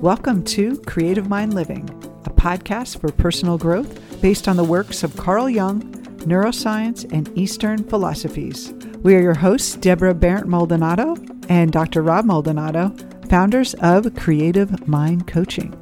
Welcome 0.00 0.44
to 0.44 0.76
Creative 0.82 1.28
Mind 1.28 1.54
Living, 1.54 1.88
a 2.24 2.30
podcast 2.30 3.00
for 3.00 3.10
personal 3.10 3.56
growth 3.56 4.20
based 4.20 4.46
on 4.46 4.56
the 4.56 4.64
works 4.64 5.02
of 5.02 5.16
Carl 5.16 5.48
Jung, 5.48 5.82
neuroscience, 6.26 7.10
and 7.12 7.30
Eastern 7.36 7.82
philosophies. 7.84 8.72
We 9.02 9.14
are 9.14 9.20
your 9.20 9.34
hosts, 9.34 9.74
Deborah 9.76 10.14
Barrett 10.14 10.46
Maldonado 10.46 11.16
and 11.48 11.72
Dr. 11.72 12.02
Rob 12.02 12.26
Maldonado, 12.26 12.94
founders 13.28 13.74
of 13.80 14.14
Creative 14.14 14.86
Mind 14.86 15.26
Coaching. 15.26 15.74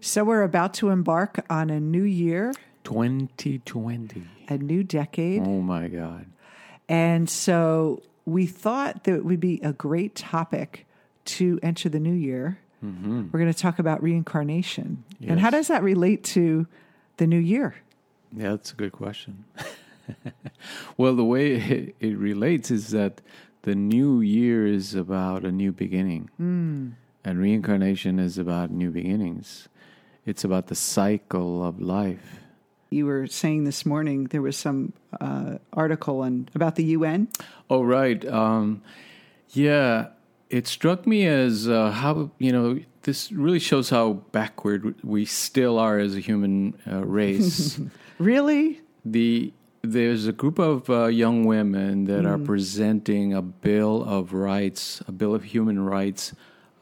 So, 0.00 0.24
we're 0.24 0.42
about 0.42 0.74
to 0.74 0.90
embark 0.90 1.44
on 1.48 1.70
a 1.70 1.80
new 1.80 2.02
year, 2.02 2.52
2020. 2.84 4.24
a 4.48 4.58
new 4.58 4.82
decade. 4.82 5.42
Oh 5.42 5.62
my 5.62 5.88
God. 5.88 6.26
And 6.88 7.30
so 7.30 8.02
we 8.24 8.46
thought 8.46 9.04
that 9.04 9.14
it 9.14 9.24
would 9.24 9.40
be 9.40 9.60
a 9.62 9.72
great 9.72 10.14
topic 10.14 10.86
to 11.24 11.58
enter 11.62 11.88
the 11.88 12.00
new 12.00 12.14
year. 12.14 12.58
Mm-hmm. 12.84 13.28
We're 13.30 13.40
going 13.40 13.52
to 13.52 13.58
talk 13.58 13.78
about 13.78 14.02
reincarnation. 14.02 15.04
And 15.26 15.38
how 15.38 15.50
does 15.50 15.68
that 15.68 15.82
relate 15.82 16.24
to 16.24 16.66
the 17.16 17.26
new 17.26 17.38
year? 17.38 17.76
Yeah, 18.36 18.50
that's 18.50 18.72
a 18.72 18.76
good 18.76 18.92
question. 18.92 19.44
well, 20.96 21.14
the 21.14 21.24
way 21.24 21.52
it, 21.52 21.96
it 22.00 22.18
relates 22.18 22.70
is 22.70 22.90
that 22.90 23.20
the 23.62 23.74
new 23.74 24.20
year 24.20 24.66
is 24.66 24.94
about 24.94 25.44
a 25.44 25.52
new 25.52 25.70
beginning, 25.70 26.30
hmm. 26.36 26.90
and 27.24 27.38
reincarnation 27.38 28.18
is 28.18 28.38
about 28.38 28.70
new 28.70 28.90
beginnings. 28.90 29.68
It's 30.26 30.42
about 30.42 30.66
the 30.66 30.74
cycle 30.74 31.64
of 31.64 31.80
life. 31.80 32.41
You 32.92 33.06
were 33.06 33.26
saying 33.26 33.64
this 33.64 33.86
morning 33.86 34.24
there 34.24 34.42
was 34.42 34.56
some 34.56 34.92
uh, 35.20 35.58
article 35.72 36.20
on 36.20 36.48
about 36.54 36.76
the 36.76 36.84
UN. 36.84 37.28
Oh, 37.70 37.82
right. 37.82 38.24
Um, 38.26 38.82
yeah, 39.50 40.08
it 40.50 40.66
struck 40.66 41.06
me 41.06 41.26
as 41.26 41.68
uh, 41.68 41.90
how, 41.90 42.30
you 42.38 42.52
know, 42.52 42.78
this 43.02 43.32
really 43.32 43.58
shows 43.58 43.90
how 43.90 44.12
backward 44.32 44.94
we 45.02 45.24
still 45.24 45.78
are 45.78 45.98
as 45.98 46.14
a 46.14 46.20
human 46.20 46.74
uh, 46.86 47.04
race. 47.04 47.80
Really? 48.18 48.82
the 49.04 49.52
there's 49.82 50.28
a 50.28 50.32
group 50.32 50.60
of 50.60 50.88
uh, 50.88 51.06
young 51.06 51.44
women 51.44 52.04
that 52.04 52.24
are 52.24 52.38
presenting 52.38 53.34
a 53.34 53.42
bill 53.42 54.04
of 54.04 54.32
rights, 54.32 55.02
a 55.08 55.12
bill 55.12 55.34
of 55.34 55.42
human 55.42 55.84
rights, 55.84 56.32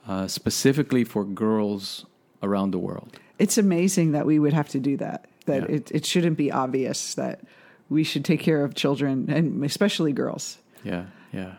uh, 0.06 0.26
specifically 0.26 1.02
for 1.02 1.24
girls 1.24 2.04
around 2.42 2.72
the 2.72 2.78
world. 2.78 3.16
It's 3.38 3.56
amazing 3.56 4.12
that 4.12 4.26
we 4.26 4.38
would 4.38 4.52
have 4.52 4.68
to 4.70 4.78
do 4.78 4.98
that. 4.98 5.29
That 5.46 5.68
Yeah. 5.68 5.76
it, 5.76 5.90
it 5.90 6.06
shouldn't 6.06 6.36
be 6.36 6.50
obvious 6.52 7.14
that 7.14 7.40
we 7.88 8.04
should 8.04 8.24
take 8.24 8.40
care 8.40 8.64
of 8.64 8.74
children 8.74 9.28
and 9.30 9.64
especially 9.64 10.12
girls. 10.12 10.58
Yeah, 10.84 11.06
yeah. 11.32 11.54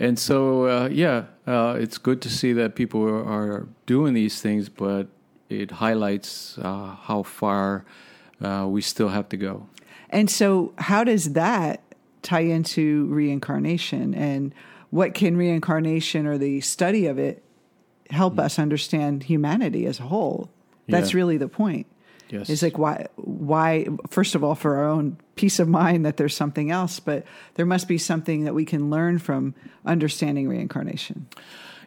And 0.00 0.18
so, 0.18 0.66
uh, 0.66 0.88
yeah, 0.92 1.24
uh, 1.46 1.76
it's 1.78 1.98
good 1.98 2.20
to 2.22 2.28
see 2.28 2.52
that 2.54 2.74
people 2.74 3.02
are, 3.04 3.66
doing 3.86 4.14
these 4.14 4.40
things, 4.42 4.68
but 4.68 5.06
it 5.48 5.70
highlights 5.70 6.58
uh, 6.58 6.96
how 7.02 7.22
far 7.22 7.84
uh, 8.42 8.66
we 8.68 8.80
still 8.80 9.08
have 9.10 9.28
to 9.28 9.36
go. 9.36 9.68
And 10.10 10.28
so, 10.30 10.72
how 10.78 11.04
does 11.04 11.32
that 11.34 11.82
tie 12.22 12.40
into 12.40 13.06
reincarnation? 13.06 14.14
And 14.14 14.54
what 14.90 15.14
can 15.14 15.36
reincarnation 15.36 16.26
or 16.26 16.38
the 16.38 16.60
study 16.60 17.06
of 17.06 17.18
it 17.18 17.42
help 18.10 18.38
us 18.38 18.58
understand 18.58 19.24
humanity 19.24 19.86
as 19.86 20.00
a 20.00 20.04
whole? 20.04 20.50
That's 20.88 21.12
Yeah. 21.12 21.18
really 21.18 21.36
the 21.36 21.48
point. 21.48 21.86
Yes. 22.30 22.48
It's 22.48 22.62
like 22.62 22.78
why 22.78 23.06
why 23.16 23.86
first 24.08 24.34
of 24.34 24.42
all 24.42 24.54
for 24.54 24.76
our 24.76 24.88
own 24.88 25.18
peace 25.36 25.58
of 25.58 25.68
mind 25.68 26.06
that 26.06 26.16
there's 26.16 26.34
something 26.34 26.70
else, 26.70 27.00
but 27.00 27.24
there 27.54 27.66
must 27.66 27.88
be 27.88 27.98
something 27.98 28.44
that 28.44 28.54
we 28.54 28.64
can 28.64 28.90
learn 28.90 29.18
from 29.18 29.54
understanding 29.84 30.48
reincarnation. 30.48 31.26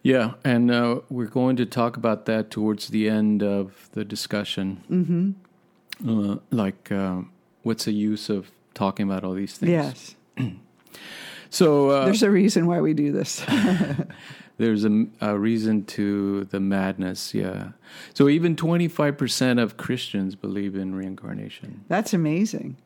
Yeah, 0.04 0.34
and 0.44 0.72
uh, 0.72 1.02
we're 1.10 1.26
going 1.26 1.56
to 1.58 1.66
talk 1.66 1.98
about 1.98 2.26
that 2.28 2.50
towards 2.52 2.90
the 2.90 3.10
end 3.10 3.44
of 3.44 3.90
the 3.94 4.06
discussion. 4.06 4.84
Mm-hmm. 4.90 6.32
Uh, 6.32 6.38
like, 6.52 6.92
uh, 6.92 7.22
what's 7.64 7.86
the 7.86 7.92
use 7.92 8.30
of 8.30 8.50
talking 8.74 9.10
about 9.10 9.24
all 9.24 9.34
these 9.34 9.58
things? 9.58 9.72
Yes. 9.72 10.16
So 11.50 11.90
uh, 11.90 12.06
There's 12.06 12.24
a 12.24 12.30
reason 12.30 12.68
why 12.68 12.82
we 12.82 12.94
do 12.94 13.14
this. 13.14 13.42
there's 14.58 14.86
a, 14.86 15.06
a 15.22 15.38
reason 15.38 15.86
to 15.86 16.46
the 16.46 16.60
madness. 16.60 17.34
Yeah. 17.34 17.70
So 18.14 18.28
even 18.28 18.56
25% 18.56 19.62
of 19.62 19.78
Christians 19.78 20.36
believe 20.36 20.76
in 20.76 20.96
reincarnation. 20.96 21.86
That's 21.88 22.14
amazing. 22.14 22.78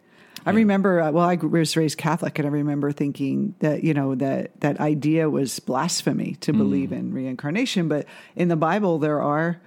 I 0.45 0.51
remember, 0.51 1.01
uh, 1.01 1.11
well, 1.11 1.29
I 1.29 1.35
was 1.35 1.77
raised 1.77 1.99
Catholic, 1.99 2.39
and 2.39 2.47
I 2.47 2.51
remember 2.51 2.91
thinking 2.91 3.53
that 3.59 3.83
you 3.83 3.93
know 3.93 4.15
that 4.15 4.59
that 4.61 4.79
idea 4.79 5.29
was 5.29 5.59
blasphemy 5.59 6.35
to 6.41 6.51
believe 6.51 6.91
in 6.91 7.13
reincarnation. 7.13 7.87
But 7.87 8.07
in 8.35 8.47
the 8.47 8.55
Bible, 8.55 8.97
there 8.97 9.21
are 9.21 9.61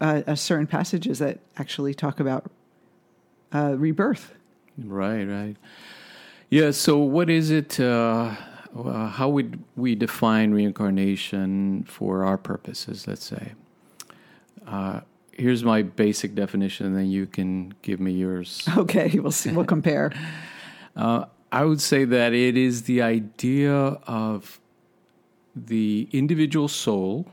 uh, 0.00 0.22
uh, 0.26 0.34
certain 0.36 0.68
passages 0.68 1.18
that 1.18 1.40
actually 1.56 1.94
talk 1.94 2.20
about 2.20 2.48
uh, 3.52 3.74
rebirth. 3.76 4.32
Right, 4.78 5.24
right. 5.24 5.56
Yeah, 6.48 6.70
so 6.70 6.98
what 6.98 7.28
is 7.28 7.50
it? 7.50 7.80
Uh, 8.76 9.08
how 9.08 9.28
would 9.28 9.62
we 9.76 9.94
define 9.94 10.52
reincarnation 10.52 11.84
for 11.84 12.24
our 12.24 12.38
purposes, 12.38 13.06
let's 13.08 13.24
say? 13.24 13.52
Uh, 14.66 15.00
here's 15.32 15.64
my 15.64 15.82
basic 15.82 16.34
definition, 16.34 16.86
and 16.86 16.96
then 16.96 17.10
you 17.10 17.26
can 17.26 17.74
give 17.82 17.98
me 18.00 18.12
yours. 18.12 18.66
Okay, 18.76 19.18
we'll 19.18 19.32
see. 19.32 19.52
We'll 19.52 19.64
compare. 19.64 20.12
Uh, 20.96 21.24
I 21.52 21.64
would 21.64 21.80
say 21.80 22.04
that 22.04 22.32
it 22.34 22.56
is 22.56 22.82
the 22.82 23.00
idea 23.00 23.72
of 23.72 24.60
the 25.54 26.08
individual 26.12 26.66
soul 26.66 27.26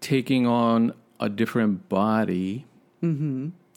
taking 0.00 0.46
on 0.46 0.92
a 1.18 1.28
different 1.28 1.88
body 1.88 2.66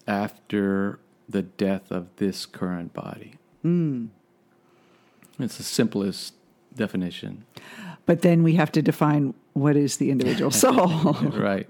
after 0.08 1.00
the 1.28 1.42
death 1.42 1.92
of 1.92 2.08
this 2.18 2.46
current 2.46 2.94
body. 2.94 3.34
It's 5.40 5.58
the 5.58 5.64
simplest 5.64 6.34
definition. 6.76 7.46
But 8.06 8.22
then 8.22 8.44
we 8.44 8.56
have 8.56 8.72
to 8.74 8.82
define 8.82 9.34
what 9.54 9.76
is 9.76 9.98
the 9.98 10.12
individual 10.12 10.52
soul. 10.66 11.14
right. 11.14 11.68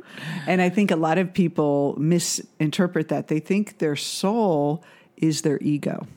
And 0.47 0.62
I 0.62 0.69
think 0.69 0.91
a 0.91 0.96
lot 0.96 1.18
of 1.18 1.34
people 1.34 1.96
misinterpret 1.97 3.09
that. 3.09 3.28
They 3.28 3.40
think 3.40 3.80
their 3.80 3.96
soul 3.96 4.84
is 5.18 5.41
their 5.41 5.59
ego. 5.62 6.07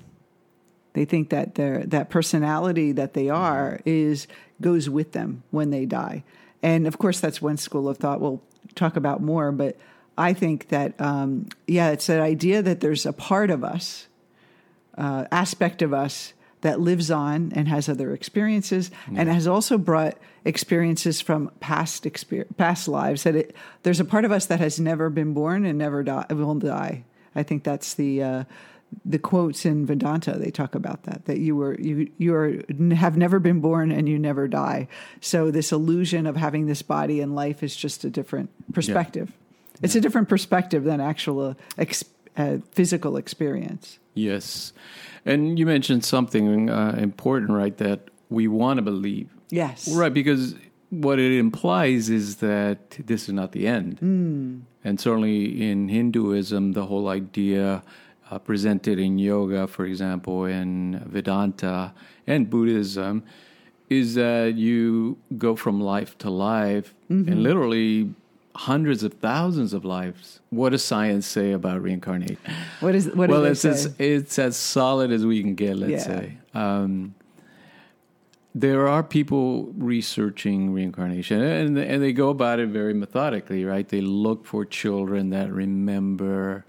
They 0.94 1.04
think 1.04 1.30
that 1.30 1.54
their 1.54 1.84
that 1.86 2.10
personality 2.10 2.92
that 2.92 3.14
they 3.14 3.30
are 3.30 3.80
is 3.84 4.26
goes 4.60 4.90
with 4.90 5.12
them 5.12 5.42
when 5.50 5.70
they 5.70 5.86
die. 5.86 6.22
And 6.62 6.86
of 6.86 6.98
course, 6.98 7.18
that's 7.18 7.42
one 7.42 7.56
school 7.56 7.88
of 7.88 7.96
thought. 7.96 8.20
We'll 8.20 8.42
talk 8.74 8.96
about 8.96 9.22
more, 9.22 9.50
but 9.52 9.76
I 10.16 10.34
think 10.34 10.68
that 10.68 11.00
um, 11.00 11.48
yeah, 11.66 11.90
it's 11.90 12.06
that 12.06 12.20
idea 12.20 12.62
that 12.62 12.80
there's 12.80 13.06
a 13.06 13.12
part 13.12 13.50
of 13.50 13.64
us, 13.64 14.06
uh, 14.96 15.24
aspect 15.32 15.82
of 15.82 15.94
us 15.94 16.34
that 16.62 16.80
lives 16.80 17.10
on 17.10 17.52
and 17.54 17.68
has 17.68 17.88
other 17.88 18.12
experiences, 18.12 18.90
and 19.14 19.28
has 19.28 19.46
also 19.46 19.78
brought 19.78 20.16
experiences 20.44 21.20
from 21.20 21.50
past 21.60 22.04
exper- 22.04 22.46
past 22.56 22.88
lives. 22.88 23.24
That 23.24 23.36
it, 23.36 23.56
there's 23.82 24.00
a 24.00 24.04
part 24.04 24.24
of 24.24 24.32
us 24.32 24.46
that 24.46 24.60
has 24.60 24.80
never 24.80 25.10
been 25.10 25.34
born 25.34 25.64
and 25.64 25.78
never 25.78 26.02
die, 26.02 26.26
will 26.30 26.54
die. 26.54 27.04
I 27.34 27.42
think 27.42 27.64
that's 27.64 27.94
the 27.94 28.22
uh, 28.22 28.44
the 29.04 29.18
quotes 29.18 29.64
in 29.64 29.86
Vedanta. 29.86 30.38
They 30.38 30.50
talk 30.50 30.74
about 30.74 31.04
that 31.04 31.24
that 31.26 31.38
you 31.38 31.56
were 31.56 31.78
you 31.80 32.10
you 32.18 32.34
are 32.34 32.60
have 32.94 33.16
never 33.16 33.38
been 33.38 33.60
born 33.60 33.90
and 33.90 34.08
you 34.08 34.18
never 34.18 34.48
die. 34.48 34.88
So 35.20 35.50
this 35.50 35.72
illusion 35.72 36.26
of 36.26 36.36
having 36.36 36.66
this 36.66 36.82
body 36.82 37.20
and 37.20 37.34
life 37.34 37.62
is 37.62 37.74
just 37.74 38.04
a 38.04 38.10
different 38.10 38.50
perspective. 38.72 39.32
It's 39.82 39.96
a 39.96 40.00
different 40.00 40.28
perspective 40.28 40.84
than 40.84 41.00
actual 41.00 41.40
uh, 41.40 41.54
ex- 41.76 42.04
uh, 42.36 42.58
physical 42.72 43.16
experience. 43.16 43.98
Yes. 44.14 44.72
And 45.24 45.58
you 45.58 45.66
mentioned 45.66 46.04
something 46.04 46.70
uh, 46.70 46.96
important, 46.98 47.50
right? 47.50 47.76
That 47.78 48.08
we 48.28 48.48
want 48.48 48.78
to 48.78 48.82
believe. 48.82 49.28
Yes. 49.50 49.88
Right, 49.88 50.12
because 50.12 50.54
what 50.90 51.18
it 51.18 51.32
implies 51.32 52.10
is 52.10 52.36
that 52.36 52.90
this 53.06 53.28
is 53.28 53.34
not 53.34 53.52
the 53.52 53.66
end. 53.66 53.98
And 54.84 55.00
certainly 55.00 55.70
in 55.70 55.88
Hinduism, 55.88 56.72
the 56.72 56.86
whole 56.86 57.08
idea 57.08 57.82
uh, 58.30 58.38
presented 58.38 58.98
in 58.98 59.18
yoga, 59.18 59.66
for 59.66 59.84
example, 59.84 60.46
in 60.46 61.02
Vedanta 61.06 61.92
and 62.26 62.48
Buddhism, 62.48 63.22
is 63.88 64.14
that 64.14 64.54
you 64.56 65.18
go 65.36 65.54
from 65.54 65.80
life 65.80 66.16
to 66.18 66.30
life 66.30 66.94
and 67.08 67.42
literally 67.42 68.14
hundreds 68.54 69.02
of 69.02 69.14
thousands 69.14 69.72
of 69.72 69.84
lives. 69.84 70.40
What 70.50 70.70
does 70.70 70.84
science 70.84 71.26
say 71.26 71.52
about 71.52 71.82
reincarnation? 71.82 72.38
What 72.80 72.94
is 72.94 73.08
what 73.08 73.30
well, 73.30 73.44
it's 73.44 73.64
as, 73.64 73.94
it's 73.98 74.38
as 74.38 74.56
solid 74.56 75.10
as 75.10 75.24
we 75.24 75.40
can 75.42 75.54
get, 75.54 75.76
let's 75.76 75.92
Yeah. 75.92 75.98
say. 76.04 76.38
Um, 76.54 77.14
there 78.54 78.86
are 78.86 79.02
people 79.02 79.72
researching 79.78 80.72
reincarnation, 80.74 81.40
and 81.40 81.78
and 81.78 82.02
they 82.02 82.12
go 82.12 82.28
about 82.28 82.60
it 82.60 82.68
very 82.68 82.92
methodically, 82.92 83.64
right? 83.64 83.88
They 83.88 84.02
look 84.02 84.44
for 84.44 84.66
children 84.66 85.30
that 85.30 85.50
remember 85.50 86.66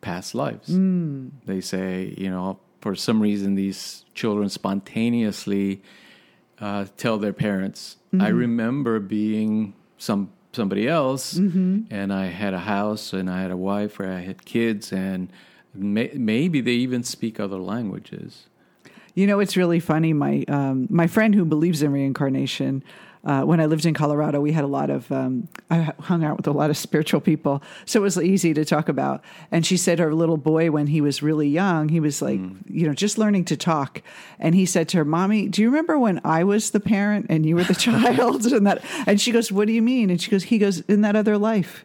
past 0.00 0.34
lives. 0.34 0.68
Hmm. 0.68 1.28
They 1.44 1.60
say, 1.60 2.14
you 2.16 2.30
know, 2.30 2.60
for 2.80 2.94
some 2.94 3.20
reason 3.20 3.56
these 3.56 4.04
children 4.14 4.48
spontaneously 4.48 5.82
uh, 6.60 6.86
tell 6.96 7.18
their 7.18 7.32
parents. 7.32 7.96
Mm-hmm. 8.14 8.24
I 8.24 8.28
remember 8.28 9.00
being 9.00 9.74
some 9.96 10.30
somebody 10.58 10.86
else, 11.00 11.24
Mm-hmm. 11.38 11.92
and 11.98 12.08
I 12.12 12.26
had 12.42 12.52
a 12.54 12.64
house, 12.76 13.12
and 13.18 13.26
I 13.30 13.38
had 13.44 13.50
a 13.50 13.56
wife, 13.72 13.92
where 13.98 14.12
I 14.20 14.22
had 14.30 14.38
kids, 14.44 14.92
and 14.92 15.28
may, 15.74 16.10
maybe 16.14 16.60
they 16.60 16.76
even 16.86 17.02
speak 17.04 17.34
other 17.40 17.60
languages. 17.74 18.30
You 19.14 19.26
know, 19.28 19.40
it's 19.40 19.56
really 19.56 19.80
funny. 19.80 20.12
My 20.12 20.44
um, 20.48 20.86
my 20.90 21.06
friend 21.08 21.34
who 21.34 21.44
believes 21.44 21.82
in 21.82 21.90
reincarnation. 21.92 22.82
Uh, 23.24 23.42
when 23.42 23.60
I 23.60 23.66
lived 23.66 23.84
in 23.84 23.94
Colorado, 23.94 24.40
we 24.40 24.52
had 24.52 24.64
a 24.64 24.68
lot 24.68 24.90
of. 24.90 25.10
Um, 25.10 25.48
I 25.70 25.92
hung 26.00 26.24
out 26.24 26.36
with 26.36 26.46
a 26.46 26.52
lot 26.52 26.70
of 26.70 26.76
spiritual 26.76 27.20
people, 27.20 27.62
so 27.84 28.00
it 28.00 28.02
was 28.02 28.18
easy 28.18 28.54
to 28.54 28.64
talk 28.64 28.88
about. 28.88 29.22
And 29.50 29.66
she 29.66 29.76
said 29.76 29.98
her 29.98 30.14
little 30.14 30.36
boy, 30.36 30.70
when 30.70 30.86
he 30.86 31.00
was 31.00 31.22
really 31.22 31.48
young, 31.48 31.88
he 31.88 32.00
was 32.00 32.22
like, 32.22 32.40
you 32.66 32.86
know, 32.86 32.94
just 32.94 33.18
learning 33.18 33.44
to 33.46 33.56
talk. 33.56 34.02
And 34.38 34.54
he 34.54 34.66
said 34.66 34.88
to 34.90 34.98
her, 34.98 35.04
"Mommy, 35.04 35.48
do 35.48 35.62
you 35.62 35.68
remember 35.68 35.98
when 35.98 36.20
I 36.24 36.44
was 36.44 36.70
the 36.70 36.80
parent 36.80 37.26
and 37.28 37.44
you 37.44 37.56
were 37.56 37.64
the 37.64 37.74
child?" 37.88 38.46
and 38.52 38.66
that, 38.66 38.84
and 39.06 39.20
she 39.20 39.32
goes, 39.32 39.50
"What 39.50 39.66
do 39.66 39.72
you 39.72 39.82
mean?" 39.82 40.10
And 40.10 40.20
she 40.20 40.30
goes, 40.30 40.44
"He 40.44 40.58
goes 40.58 40.80
in 40.80 41.02
that 41.02 41.16
other 41.16 41.36
life." 41.36 41.84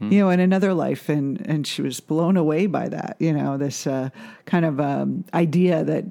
you 0.00 0.20
know, 0.20 0.30
in 0.30 0.38
another 0.40 0.74
life, 0.74 1.08
and 1.08 1.44
and 1.46 1.66
she 1.66 1.82
was 1.82 1.98
blown 2.00 2.36
away 2.36 2.66
by 2.66 2.88
that. 2.88 3.16
You 3.18 3.32
know, 3.32 3.56
this 3.56 3.86
uh, 3.86 4.10
kind 4.46 4.64
of 4.64 4.78
um, 4.80 5.24
idea 5.34 5.82
that 5.84 6.04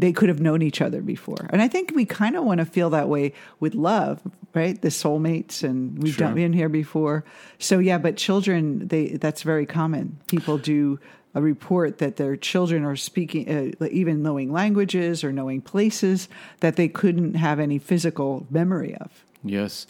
they 0.00 0.12
could 0.12 0.28
have 0.28 0.40
known 0.40 0.62
each 0.62 0.80
other 0.80 1.00
before, 1.02 1.46
and 1.50 1.62
I 1.62 1.68
think 1.68 1.92
we 1.94 2.04
kind 2.04 2.36
of 2.36 2.44
want 2.44 2.58
to 2.58 2.64
feel 2.66 2.90
that 2.90 3.08
way 3.08 3.32
with 3.60 3.74
love, 3.74 4.20
right? 4.54 4.80
The 4.80 4.88
soulmates, 4.88 5.62
and 5.62 6.02
we've 6.02 6.14
Sure. 6.14 6.26
done 6.26 6.34
been 6.34 6.52
here 6.52 6.68
before. 6.68 7.24
So 7.58 7.78
yeah, 7.78 7.98
but 7.98 8.16
children, 8.16 8.88
they 8.88 9.16
that's 9.18 9.42
very 9.42 9.66
common. 9.66 10.18
People 10.26 10.58
do. 10.58 10.98
A 11.36 11.42
report 11.42 11.98
that 11.98 12.14
their 12.14 12.36
children 12.36 12.84
are 12.84 12.94
speaking, 12.94 13.74
uh, 13.80 13.86
even 13.90 14.22
knowing 14.22 14.52
languages 14.52 15.24
or 15.24 15.32
knowing 15.32 15.62
places 15.62 16.28
that 16.60 16.76
they 16.76 16.86
couldn't 16.86 17.34
have 17.34 17.58
any 17.58 17.80
physical 17.80 18.46
memory 18.50 18.94
of. 18.94 19.24
Yes. 19.42 19.88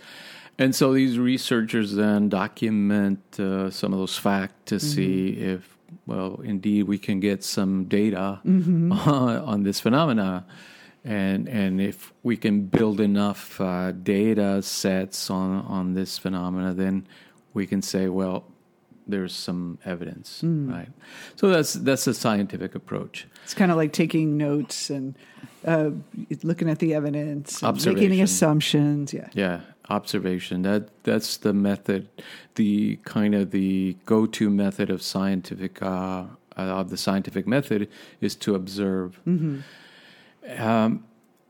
And 0.58 0.74
so 0.74 0.94
these 0.94 1.18
researchers 1.18 1.92
then 1.96 2.30
document 2.30 3.20
uh, 3.38 3.68
some 3.68 3.92
of 3.92 3.98
those 3.98 4.16
facts 4.16 4.54
to 4.70 4.80
see 4.80 5.32
if, 5.32 5.73
well, 6.06 6.40
indeed 6.44 6.84
we 6.84 6.98
can 6.98 7.20
get 7.20 7.44
some 7.44 7.84
data 7.84 8.40
on, 8.44 8.92
on 8.92 9.62
this 9.62 9.80
phenomena. 9.80 10.46
And, 11.04 11.48
and 11.48 11.80
if 11.80 12.12
we 12.22 12.36
can 12.36 12.62
build 12.62 12.98
enough 12.98 13.60
uh, 13.60 13.92
data 13.92 14.62
sets 14.62 15.30
on, 15.30 15.64
on 15.66 15.94
this 15.94 16.16
phenomena, 16.16 16.72
then 16.72 17.06
we 17.52 17.66
can 17.66 17.82
say, 17.82 18.08
well, 18.08 18.46
there's 19.06 19.34
some 19.34 19.78
evidence, 19.84 20.40
right? 20.42 20.88
So 21.36 21.48
that's 21.48 21.74
that's 21.74 22.06
a 22.06 22.14
scientific 22.14 22.74
approach. 22.74 23.26
It's 23.44 23.52
kind 23.52 23.70
of 23.70 23.76
like 23.76 23.92
taking 23.92 24.38
notes 24.38 24.88
and 24.88 25.14
uh, 25.64 25.90
looking 26.42 26.70
at 26.70 26.78
the 26.78 26.94
evidence, 26.94 27.62
making 27.62 28.22
assumptions. 28.22 29.12
Yeah. 29.12 29.28
Yeah, 29.34 29.60
observation. 29.88 30.62
That 30.62 30.88
that's 31.04 31.36
the 31.36 31.52
method, 31.52 32.08
the 32.54 32.96
kind 33.04 33.34
of 33.34 33.50
the 33.50 33.96
go-to 34.06 34.50
method 34.50 34.90
of 34.90 35.02
scientific 35.02 35.82
uh, 35.82 36.24
uh, 36.56 36.60
of 36.60 36.90
the 36.90 36.96
scientific 36.96 37.46
method 37.46 37.88
is 38.20 38.34
to 38.36 38.54
observe. 38.54 39.20
Um, 40.58 41.04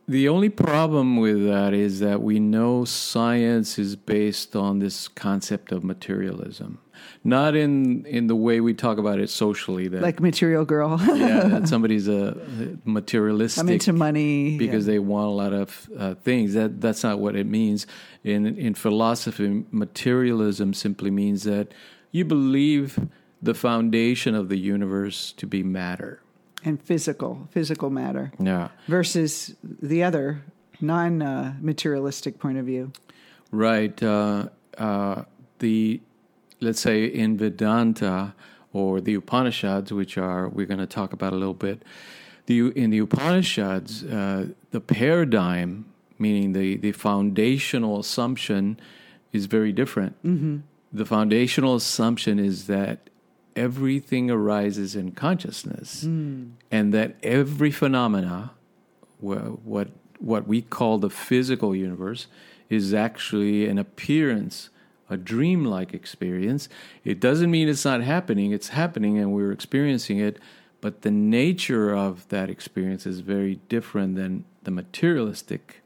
the 0.07 0.29
only 0.29 0.51
problem 0.51 1.17
with 1.17 1.47
that 1.47 1.73
is 1.73 2.01
that 2.01 2.21
we 2.21 2.39
know 2.39 2.85
science 2.85 3.79
is 3.79 3.97
based 3.97 4.55
on 4.55 4.79
this 4.79 5.09
concept 5.09 5.73
of 5.73 5.83
materialism, 5.83 6.79
not 7.23 7.57
in 7.57 8.05
in 8.05 8.27
the 8.27 8.37
way 8.37 8.61
we 8.61 8.75
talk 8.75 8.99
about 8.99 9.19
it 9.19 9.31
socially. 9.31 9.89
That 9.89 10.03
Like 10.03 10.21
Material 10.21 10.65
Girl. 10.67 11.01
yeah, 11.15 11.45
that 11.45 11.69
somebody's 11.73 12.07
a 12.07 12.37
materialistic 12.85 13.63
I'm 13.63 13.69
into 13.71 13.93
money. 13.93 14.59
because 14.59 14.87
yeah. 14.87 14.93
they 14.93 14.99
want 14.99 15.29
a 15.29 15.31
lot 15.31 15.53
of 15.55 15.89
uh, 15.99 16.15
things. 16.15 16.53
That 16.55 16.81
that's 16.81 17.03
not 17.03 17.19
what 17.19 17.35
it 17.35 17.47
means. 17.47 17.87
In 18.25 18.59
in 18.59 18.75
philosophy, 18.75 19.65
materialism 19.71 20.75
simply 20.75 21.11
means 21.11 21.45
that 21.45 21.73
you 22.11 22.25
believe 22.25 22.99
the 23.41 23.55
foundation 23.55 24.35
of 24.35 24.49
the 24.49 24.59
universe 24.59 25.33
to 25.33 25.47
be 25.47 25.63
matter. 25.63 26.21
And 26.65 26.81
physical, 26.83 27.47
physical 27.51 27.91
matter 27.91 28.33
Yeah, 28.39 28.69
versus 28.89 29.55
the 29.63 30.03
other 30.03 30.43
non 30.81 31.23
uh, 31.23 31.55
materialistic 31.61 32.39
point 32.39 32.59
of 32.59 32.67
view. 32.67 32.93
right. 33.51 34.03
Uh, 34.03 34.49
uh, 34.79 35.23
the 35.59 36.01
let's 36.61 36.81
say 36.81 37.05
in 37.05 37.37
Vedanta 37.39 38.35
or 38.73 39.01
the 39.01 39.15
Upanishads, 39.15 39.93
which 39.93 40.19
are 40.19 40.49
we're 40.49 40.67
going 40.67 40.81
to 40.81 40.87
talk 40.87 41.13
about 41.13 41.33
a 41.33 41.37
little 41.37 41.55
bit. 41.55 41.83
The 42.47 42.69
in 42.75 42.91
the 42.91 42.99
Upanishads, 42.99 44.03
uh, 44.05 44.49
the 44.73 44.81
paradigm, 44.81 45.87
meaning 46.19 46.53
the 46.53 46.77
the 46.77 46.93
foundational 46.93 48.01
assumption, 48.01 48.79
is 49.33 49.47
very 49.47 49.73
different. 49.73 50.17
The 50.93 51.05
foundational 51.05 51.75
assumption 51.77 52.39
is 52.39 52.67
that 52.67 53.11
everything 53.57 54.31
arises 54.31 54.97
in 54.97 55.13
consciousness, 55.13 56.03
and 56.71 56.95
that 56.95 57.17
every 57.23 57.71
phenomena, 57.71 58.53
what 59.21 59.89
what 60.19 60.47
we 60.47 60.63
call 60.63 60.99
the 60.99 61.11
physical 61.11 61.75
universe, 61.75 62.27
is 62.71 62.95
actually 62.95 63.67
an 63.67 63.79
appearance, 63.79 64.71
a 65.11 65.17
dreamlike 65.17 65.93
experience. 65.93 66.69
It 67.05 67.21
doesn't 67.21 67.51
mean 67.51 67.69
it's 67.69 67.85
not 67.85 68.03
happening; 68.03 68.53
it's 68.53 68.69
happening, 68.69 69.19
and 69.19 69.33
we're 69.33 69.53
experiencing 69.53 70.19
it. 70.19 70.39
But 70.81 71.03
the 71.03 71.11
nature 71.11 71.95
of 71.95 72.29
that 72.29 72.51
experience 72.51 73.07
is 73.07 73.21
very 73.21 73.57
different 73.71 74.17
than 74.17 74.45
the 74.65 74.71
materialistic 74.71 75.83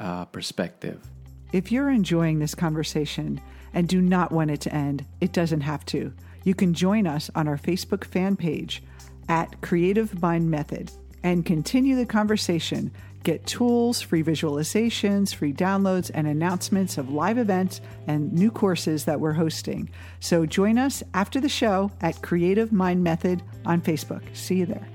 uh, 0.00 0.24
perspective. 0.26 1.06
If 1.52 1.70
you're 1.70 1.90
enjoying 1.90 2.38
this 2.40 2.54
conversation 2.54 3.40
and 3.74 3.86
do 3.86 4.00
not 4.00 4.32
want 4.32 4.50
it 4.50 4.60
to 4.62 4.74
end, 4.74 5.04
it 5.20 5.32
doesn't 5.32 5.60
have 5.60 5.84
to. 5.86 6.12
You 6.44 6.54
can 6.54 6.74
join 6.74 7.06
us 7.06 7.30
on 7.34 7.48
our 7.48 7.58
Facebook 7.58 8.04
fan 8.04 8.36
page 8.36 8.82
at 9.28 9.60
Creative 9.60 10.20
Mind 10.20 10.50
Method 10.50 10.90
and 11.22 11.46
continue 11.46 11.96
the 11.96 12.06
conversation. 12.06 12.90
Get 13.22 13.46
tools, 13.46 14.00
free 14.00 14.24
visualizations, 14.24 15.32
free 15.32 15.52
downloads, 15.52 16.10
and 16.12 16.26
announcements 16.26 16.98
of 16.98 17.10
live 17.10 17.38
events 17.38 17.80
and 18.08 18.32
new 18.32 18.50
courses 18.50 19.04
that 19.04 19.20
we're 19.20 19.32
hosting. 19.32 19.90
So 20.18 20.44
join 20.44 20.76
us 20.76 21.04
after 21.14 21.40
the 21.40 21.48
show 21.48 21.92
at 22.00 22.20
Creative 22.22 22.72
Mind 22.72 23.04
Method 23.04 23.42
on 23.64 23.80
Facebook. 23.80 24.22
See 24.36 24.56
you 24.56 24.66
there. 24.66 24.88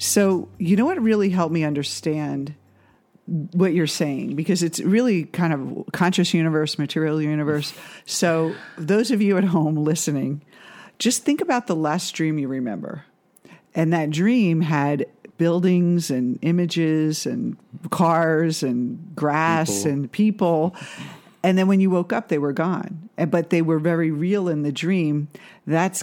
So, 0.00 0.48
you 0.58 0.76
know 0.76 0.84
what 0.84 1.00
really 1.02 1.30
helped 1.30 1.52
me 1.52 1.64
understand 1.64 2.54
what 3.28 3.74
you're 3.74 3.86
saying 3.86 4.36
because 4.36 4.62
it's 4.62 4.80
really 4.80 5.24
kind 5.24 5.52
of 5.52 5.84
conscious 5.92 6.32
universe, 6.32 6.78
material 6.78 7.20
universe. 7.20 7.74
So, 8.06 8.54
those 8.78 9.10
of 9.10 9.20
you 9.20 9.36
at 9.36 9.44
home 9.44 9.76
listening, 9.76 10.42
just 10.98 11.24
think 11.24 11.40
about 11.40 11.66
the 11.66 11.76
last 11.76 12.12
dream 12.12 12.38
you 12.38 12.48
remember. 12.48 13.04
And 13.74 13.92
that 13.92 14.10
dream 14.10 14.62
had 14.62 15.06
buildings 15.36 16.10
and 16.10 16.38
images 16.42 17.26
and 17.26 17.56
cars 17.90 18.62
and 18.62 19.14
grass 19.14 19.82
People. 19.82 19.90
and 19.92 20.12
people. 20.12 20.76
And 21.42 21.56
then 21.56 21.68
when 21.68 21.80
you 21.80 21.90
woke 21.90 22.12
up, 22.12 22.28
they 22.28 22.38
were 22.38 22.52
gone. 22.52 23.08
But 23.16 23.50
they 23.50 23.62
were 23.62 23.78
very 23.78 24.10
real 24.10 24.48
in 24.48 24.62
the 24.62 24.72
dream. 24.72 25.28
That's 25.66 26.02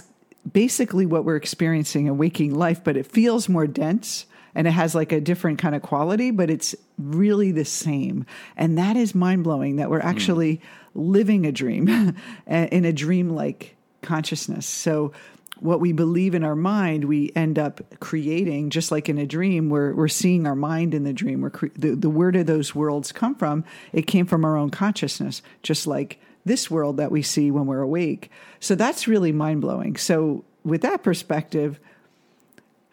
basically 0.50 1.06
what 1.06 1.24
we're 1.24 1.36
experiencing 1.36 2.06
in 2.06 2.18
waking 2.18 2.54
life, 2.54 2.82
but 2.82 2.96
it 2.96 3.06
feels 3.06 3.48
more 3.48 3.66
dense 3.66 4.26
and 4.56 4.66
it 4.66 4.72
has 4.72 4.94
like 4.94 5.12
a 5.12 5.20
different 5.20 5.58
kind 5.58 5.74
of 5.74 5.82
quality, 5.82 6.30
but 6.30 6.48
it's 6.50 6.74
really 6.98 7.52
the 7.52 7.64
same. 7.64 8.24
And 8.56 8.78
that 8.78 8.96
is 8.96 9.14
mind 9.14 9.44
blowing 9.44 9.76
that 9.76 9.90
we're 9.90 10.00
hmm. 10.00 10.08
actually 10.08 10.60
living 10.94 11.46
a 11.46 11.52
dream 11.52 12.16
in 12.46 12.84
a 12.84 12.92
dream 12.92 13.28
like 13.30 13.76
consciousness. 14.02 14.66
So, 14.66 15.12
what 15.60 15.80
we 15.80 15.92
believe 15.92 16.34
in 16.34 16.44
our 16.44 16.54
mind, 16.54 17.04
we 17.04 17.32
end 17.34 17.58
up 17.58 17.80
creating, 17.98 18.68
just 18.68 18.92
like 18.92 19.08
in 19.08 19.16
a 19.16 19.24
dream, 19.24 19.70
we're, 19.70 19.94
we're 19.94 20.06
seeing 20.06 20.46
our 20.46 20.54
mind 20.54 20.92
in 20.92 21.04
the 21.04 21.14
dream. 21.14 21.40
We're 21.40 21.48
cre- 21.48 21.68
the, 21.74 21.94
the 21.94 22.10
where 22.10 22.30
did 22.30 22.46
those 22.46 22.74
worlds 22.74 23.10
come 23.10 23.34
from? 23.34 23.64
It 23.90 24.06
came 24.06 24.26
from 24.26 24.44
our 24.44 24.54
own 24.54 24.68
consciousness, 24.68 25.40
just 25.62 25.86
like 25.86 26.20
this 26.44 26.70
world 26.70 26.98
that 26.98 27.10
we 27.10 27.22
see 27.22 27.50
when 27.50 27.64
we're 27.64 27.80
awake. 27.80 28.30
So 28.60 28.74
that's 28.74 29.08
really 29.08 29.32
mind 29.32 29.62
blowing. 29.62 29.96
So, 29.96 30.44
with 30.62 30.82
that 30.82 31.02
perspective, 31.02 31.80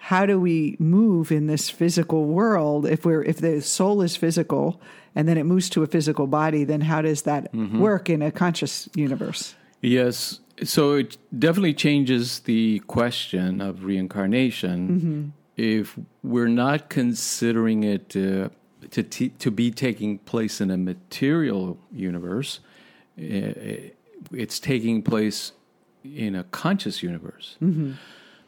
how 0.10 0.25
do 0.25 0.38
we 0.39 0.75
move 0.79 1.31
in 1.31 1.48
this 1.48 1.69
physical 1.69 2.22
world 2.25 2.86
if 2.86 3.05
we're 3.05 3.24
if 3.31 3.38
the 3.38 3.62
soul 3.62 4.01
is 4.03 4.15
physical 4.17 4.65
and 5.15 5.27
then 5.27 5.38
it 5.38 5.45
moves 5.45 5.69
to 5.69 5.81
a 5.83 5.88
physical 5.88 6.27
body 6.27 6.65
then 6.65 6.81
how 6.81 7.01
does 7.01 7.22
that 7.24 7.43
work 7.88 8.10
in 8.10 8.22
a 8.22 8.31
conscious 8.31 8.89
universe 8.95 9.55
Yes. 9.86 10.39
So 10.63 10.93
it 11.01 11.17
definitely 11.38 11.74
changes 11.74 12.39
the 12.41 12.79
question 12.88 13.60
of 13.60 13.83
reincarnation 13.83 15.33
if 15.57 16.00
we're 16.24 16.48
not 16.65 16.89
considering 16.89 17.83
it 17.83 18.15
uh, 18.15 18.48
to 18.91 19.03
t- 19.03 19.33
to 19.43 19.51
be 19.51 19.72
taking 19.72 20.19
place 20.19 20.62
in 20.63 20.72
a 20.72 20.77
material 20.77 21.77
universe. 21.91 22.60
uh, 23.17 23.91
It's 24.43 24.60
taking 24.60 25.03
place 25.03 25.51
in 26.03 26.36
a 26.36 26.43
conscious 26.62 27.03
universe. 27.03 27.57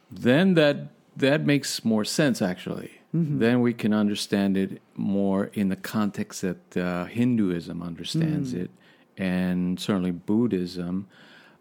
then 0.09 0.53
that 0.55 0.77
that 1.15 1.45
makes 1.45 1.85
more 1.85 2.05
sense 2.05 2.41
actually. 2.41 2.91
Then 3.39 3.61
we 3.61 3.73
can 3.73 3.93
understand 3.93 4.57
it 4.57 4.81
more 4.95 5.45
in 5.53 5.69
the 5.69 5.77
context 5.77 6.41
that 6.41 6.75
uh, 6.75 7.05
Hinduism 7.05 7.81
understands 7.81 8.53
it, 8.53 8.71
and 9.17 9.79
certainly 9.79 10.11
Buddhism 10.11 11.07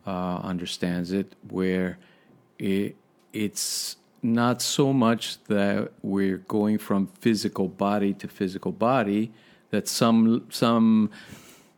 uh, 0.05 0.39
understands 0.39 1.13
it, 1.13 1.37
where 1.49 1.99
it, 2.59 2.97
it's 3.33 3.97
not 4.21 4.63
so 4.63 4.93
much 4.93 5.43
that 5.45 5.93
we're 6.03 6.39
going 6.39 6.79
from 6.79 7.07
physical 7.07 7.69
body 7.69 8.15
to 8.15 8.27
physical 8.27 8.73
body, 8.73 9.31
that 9.71 9.87
some 9.87 10.47
some 10.51 11.09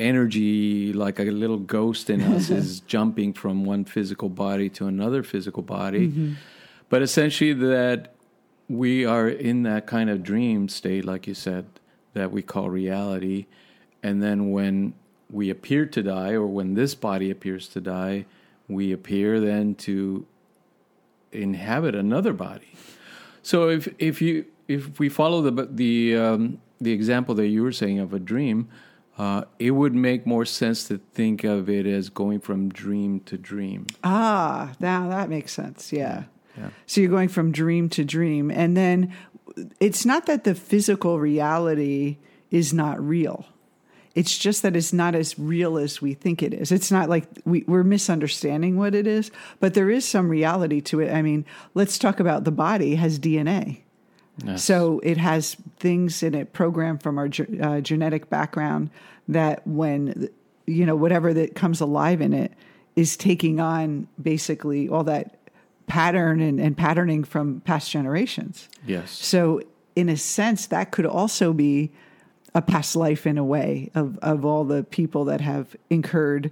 energy 0.00 0.92
like 0.94 1.18
a 1.18 1.24
little 1.24 1.58
ghost 1.58 2.08
in 2.08 2.22
us 2.22 2.48
is 2.60 2.80
jumping 2.80 3.34
from 3.34 3.66
one 3.66 3.84
physical 3.84 4.30
body 4.30 4.70
to 4.70 4.86
another 4.86 5.22
physical 5.22 5.62
body 5.62 6.36
but 6.88 7.02
essentially 7.02 7.52
that 7.52 8.14
we 8.68 9.04
are 9.04 9.28
in 9.28 9.62
that 9.62 9.86
kind 9.86 10.10
of 10.10 10.22
dream 10.22 10.68
state 10.68 11.04
like 11.04 11.26
you 11.26 11.34
said 11.34 11.66
that 12.14 12.30
we 12.30 12.42
call 12.42 12.68
reality 12.68 13.46
and 14.02 14.22
then 14.22 14.50
when 14.50 14.94
we 15.30 15.50
appear 15.50 15.86
to 15.86 16.02
die 16.02 16.32
or 16.32 16.46
when 16.46 16.74
this 16.74 16.94
body 16.94 17.30
appears 17.30 17.68
to 17.68 17.80
die 17.80 18.24
we 18.68 18.92
appear 18.92 19.40
then 19.40 19.74
to 19.74 20.26
inhabit 21.32 21.94
another 21.94 22.32
body 22.32 22.72
so 23.42 23.68
if 23.68 23.88
if 23.98 24.20
you 24.20 24.46
if 24.68 24.98
we 24.98 25.08
follow 25.08 25.42
the 25.42 25.68
the 25.70 26.16
um, 26.16 26.60
the 26.80 26.92
example 26.92 27.34
that 27.36 27.46
you 27.46 27.62
were 27.62 27.72
saying 27.72 27.98
of 27.98 28.12
a 28.12 28.18
dream, 28.18 28.68
uh, 29.18 29.44
it 29.58 29.70
would 29.70 29.94
make 29.94 30.26
more 30.26 30.44
sense 30.44 30.88
to 30.88 30.98
think 31.14 31.44
of 31.44 31.70
it 31.70 31.86
as 31.86 32.08
going 32.08 32.40
from 32.40 32.68
dream 32.68 33.20
to 33.20 33.38
dream. 33.38 33.86
Ah, 34.04 34.72
now 34.80 35.08
that 35.08 35.28
makes 35.28 35.52
sense. 35.52 35.92
Yeah. 35.92 36.24
Yeah. 36.56 36.70
So 36.86 37.00
you're 37.00 37.10
going 37.10 37.28
from 37.28 37.52
dream 37.52 37.88
to 37.90 38.04
dream. 38.04 38.50
And 38.50 38.76
then 38.76 39.14
it's 39.80 40.04
not 40.04 40.26
that 40.26 40.44
the 40.44 40.54
physical 40.54 41.18
reality 41.18 42.18
is 42.50 42.72
not 42.72 43.00
real. 43.00 43.46
It's 44.14 44.38
just 44.38 44.62
that 44.62 44.74
it's 44.74 44.94
not 44.94 45.14
as 45.14 45.38
real 45.38 45.76
as 45.76 46.00
we 46.00 46.14
think 46.14 46.42
it 46.42 46.54
is. 46.54 46.72
It's 46.72 46.90
not 46.90 47.10
like 47.10 47.24
we, 47.44 47.64
we're 47.66 47.84
misunderstanding 47.84 48.78
what 48.78 48.94
it 48.94 49.06
is, 49.06 49.30
but 49.60 49.74
there 49.74 49.90
is 49.90 50.06
some 50.06 50.30
reality 50.30 50.80
to 50.82 51.00
it. 51.00 51.12
I 51.12 51.20
mean, 51.20 51.44
let's 51.74 51.98
talk 51.98 52.18
about 52.18 52.44
the 52.44 52.50
body 52.50 52.94
has 52.94 53.18
DNA. 53.18 53.80
Yes. 54.42 54.64
So 54.64 55.00
it 55.02 55.18
has 55.18 55.56
things 55.78 56.22
in 56.22 56.34
it 56.34 56.54
programmed 56.54 57.02
from 57.02 57.18
our 57.18 57.28
uh, 57.60 57.80
genetic 57.80 58.30
background 58.30 58.90
that 59.28 59.66
when 59.66 60.28
you 60.66 60.86
know 60.86 60.96
whatever 60.96 61.32
that 61.34 61.54
comes 61.54 61.80
alive 61.80 62.20
in 62.20 62.32
it 62.32 62.52
is 62.96 63.16
taking 63.16 63.60
on 63.60 64.08
basically 64.20 64.88
all 64.88 65.04
that 65.04 65.38
pattern 65.86 66.40
and, 66.40 66.60
and 66.60 66.76
patterning 66.76 67.24
from 67.24 67.60
past 67.60 67.90
generations. 67.90 68.68
yes, 68.86 69.10
So 69.10 69.62
in 69.94 70.08
a 70.08 70.16
sense, 70.16 70.66
that 70.66 70.90
could 70.90 71.06
also 71.06 71.52
be 71.52 71.92
a 72.54 72.62
past 72.62 72.96
life 72.96 73.26
in 73.26 73.38
a 73.38 73.44
way 73.44 73.90
of, 73.94 74.18
of 74.18 74.44
all 74.44 74.64
the 74.64 74.84
people 74.84 75.26
that 75.26 75.40
have 75.40 75.76
incurred 75.90 76.50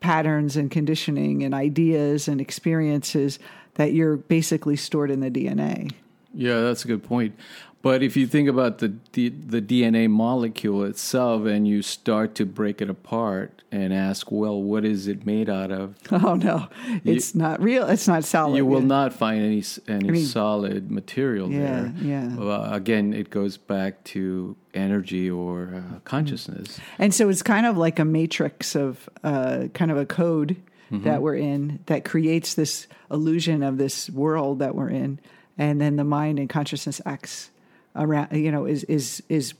patterns 0.00 0.56
and 0.56 0.70
conditioning 0.70 1.42
and 1.42 1.54
ideas 1.54 2.28
and 2.28 2.40
experiences 2.40 3.38
that 3.74 3.92
you're 3.92 4.16
basically 4.16 4.76
stored 4.76 5.10
in 5.10 5.20
the 5.20 5.30
DNA. 5.30 5.92
Yeah, 6.36 6.60
that's 6.60 6.84
a 6.84 6.88
good 6.88 7.02
point. 7.02 7.34
But 7.82 8.02
if 8.02 8.16
you 8.16 8.26
think 8.26 8.48
about 8.48 8.78
the, 8.78 8.94
the 9.12 9.28
the 9.28 9.62
DNA 9.62 10.10
molecule 10.10 10.82
itself, 10.82 11.46
and 11.46 11.68
you 11.68 11.82
start 11.82 12.34
to 12.36 12.44
break 12.44 12.80
it 12.82 12.90
apart 12.90 13.62
and 13.70 13.92
ask, 13.94 14.32
well, 14.32 14.60
what 14.60 14.84
is 14.84 15.06
it 15.06 15.24
made 15.24 15.48
out 15.48 15.70
of? 15.70 15.94
Oh 16.10 16.34
no, 16.34 16.66
it's 17.04 17.34
not 17.36 17.62
real. 17.62 17.86
It's 17.86 18.08
not 18.08 18.24
solid. 18.24 18.56
you 18.56 18.66
will 18.66 18.80
Yeah. 18.80 18.86
not 18.86 19.12
find 19.12 19.40
any 19.44 19.62
any 19.86 20.10
mean- 20.10 20.24
solid 20.24 20.90
material 20.90 21.48
Yeah, 21.52 21.58
there. 21.58 21.92
yeah. 22.02 22.36
Well, 22.36 22.72
again, 22.72 23.12
it 23.14 23.30
goes 23.30 23.56
back 23.56 24.02
to 24.14 24.56
energy 24.74 25.30
or 25.30 25.72
uh, 25.76 25.98
consciousness. 26.04 26.80
And 26.98 27.14
so 27.14 27.28
it's 27.28 27.42
kind 27.42 27.66
of 27.66 27.76
like 27.76 28.00
a 28.00 28.04
matrix 28.04 28.74
of 28.74 29.08
uh, 29.22 29.68
kind 29.74 29.90
of 29.92 29.96
a 29.98 30.06
code 30.06 30.56
that 30.90 31.20
we're 31.22 31.36
in 31.36 31.80
that 31.86 32.04
creates 32.04 32.54
this 32.54 32.86
illusion 33.10 33.62
of 33.62 33.76
this 33.78 34.08
world 34.10 34.58
that 34.60 34.74
we're 34.74 34.88
in, 34.90 35.18
and 35.58 35.80
then 35.80 35.96
the 35.96 36.04
mind 36.04 36.38
and 36.38 36.48
consciousness 36.48 37.00
acts 37.06 37.50
around. 37.94 38.32
You 38.32 38.50
know, 38.52 38.64
is 38.66 38.84
is 38.84 39.22
is 39.28 39.54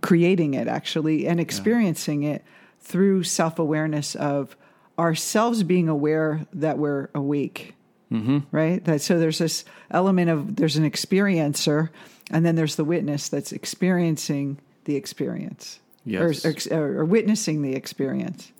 creating 0.00 0.54
it 0.54 0.68
actually 0.68 1.26
and 1.26 1.38
experiencing 1.40 2.22
it 2.22 2.44
through 2.80 3.22
self 3.24 3.58
awareness 3.58 4.14
of 4.14 4.56
ourselves 4.98 5.62
being 5.62 5.88
aware 5.88 6.46
that 6.52 6.78
we're 6.78 7.08
awake. 7.14 7.74
Mm-hmm. 8.10 8.38
Right. 8.50 8.82
That 8.84 9.02
so 9.02 9.18
there's 9.18 9.38
this 9.38 9.64
element 9.90 10.30
of 10.30 10.56
there's 10.56 10.76
an 10.76 10.90
experiencer, 10.90 11.90
and 12.30 12.44
then 12.46 12.54
there's 12.56 12.76
the 12.76 12.84
witness 12.84 13.28
that's 13.28 13.52
experiencing 13.52 14.58
the 14.84 14.96
experience 14.96 15.80
Yes. 16.06 16.46
or, 16.46 16.54
or, 16.74 17.00
or 17.00 17.04
witnessing 17.04 17.60
the 17.60 17.74
experience, 17.74 18.50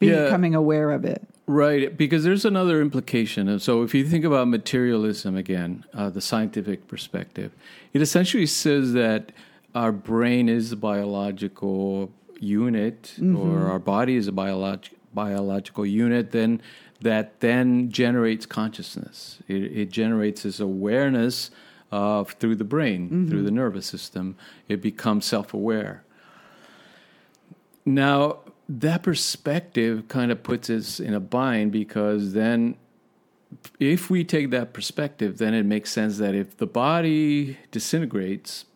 Yeah. 0.00 0.24
becoming 0.24 0.54
aware 0.54 0.90
of 0.90 1.04
it. 1.04 1.22
Right, 1.48 1.96
because 1.96 2.24
there's 2.24 2.44
another 2.44 2.82
implication. 2.82 3.48
And 3.48 3.60
So, 3.60 3.82
if 3.82 3.94
you 3.94 4.04
think 4.04 4.22
about 4.26 4.48
materialism 4.48 5.34
again, 5.34 5.86
uh, 5.94 6.10
the 6.10 6.20
scientific 6.20 6.86
perspective, 6.86 7.52
it 7.94 8.02
essentially 8.02 8.44
says 8.44 8.92
that 8.92 9.32
our 9.74 9.90
brain 9.90 10.50
is 10.50 10.72
a 10.72 10.76
biological 10.76 12.12
unit, 12.38 13.14
or 13.34 13.66
our 13.66 13.78
body 13.78 14.16
is 14.16 14.28
a 14.28 14.32
biolog- 14.32 14.92
biological 15.14 15.86
unit. 15.86 16.32
Then 16.32 16.60
that 17.00 17.40
then 17.40 17.90
generates 17.90 18.44
consciousness. 18.44 19.38
It, 19.48 19.62
it 19.62 19.90
generates 19.90 20.42
this 20.42 20.60
awareness 20.60 21.50
of 21.90 22.32
through 22.32 22.56
the 22.56 22.64
brain, 22.64 23.26
through 23.30 23.42
the 23.42 23.50
nervous 23.50 23.86
system. 23.86 24.36
It 24.68 24.82
becomes 24.82 25.24
self-aware. 25.24 26.02
Now, 27.86 28.40
that 28.68 29.02
perspective 29.02 30.08
kind 30.08 30.30
of 30.30 30.42
puts 30.42 30.68
us 30.68 31.00
in 31.00 31.14
a 31.14 31.20
bind 31.20 31.72
because 31.72 32.32
then, 32.32 32.76
if 33.80 34.10
we 34.10 34.24
take 34.24 34.50
that 34.50 34.72
perspective, 34.72 35.38
then 35.38 35.54
it 35.54 35.64
makes 35.64 35.90
sense 35.90 36.18
that 36.18 36.34
if 36.34 36.56
the 36.58 36.66
body 36.66 37.58
disintegrates, 37.70 38.66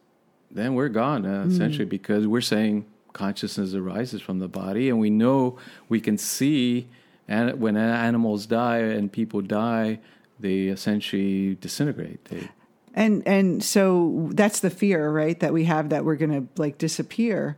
then 0.50 0.74
we're 0.74 0.88
gone, 0.88 1.26
uh, 1.26 1.44
essentially, 1.46 1.84
because 1.84 2.26
we're 2.26 2.40
saying 2.40 2.86
consciousness 3.12 3.74
arises 3.74 4.22
from 4.22 4.38
the 4.38 4.48
body, 4.48 4.88
and 4.88 4.98
we 4.98 5.10
know 5.10 5.58
we 5.88 6.00
can 6.00 6.16
see 6.16 6.88
and 7.28 7.60
when 7.60 7.76
animals 7.76 8.46
die 8.46 8.78
and 8.78 9.10
people 9.10 9.40
die, 9.40 10.00
they 10.40 10.64
essentially 10.64 11.54
disintegrate. 11.54 12.24
They, 12.26 12.48
And 12.94 13.26
and 13.26 13.64
so 13.64 14.28
that's 14.32 14.60
the 14.60 14.70
fear, 14.70 15.10
right? 15.10 15.38
That 15.40 15.52
we 15.52 15.64
have 15.64 15.88
that 15.90 16.04
we're 16.04 16.16
going 16.16 16.32
to 16.32 16.60
like 16.60 16.78
disappear. 16.78 17.56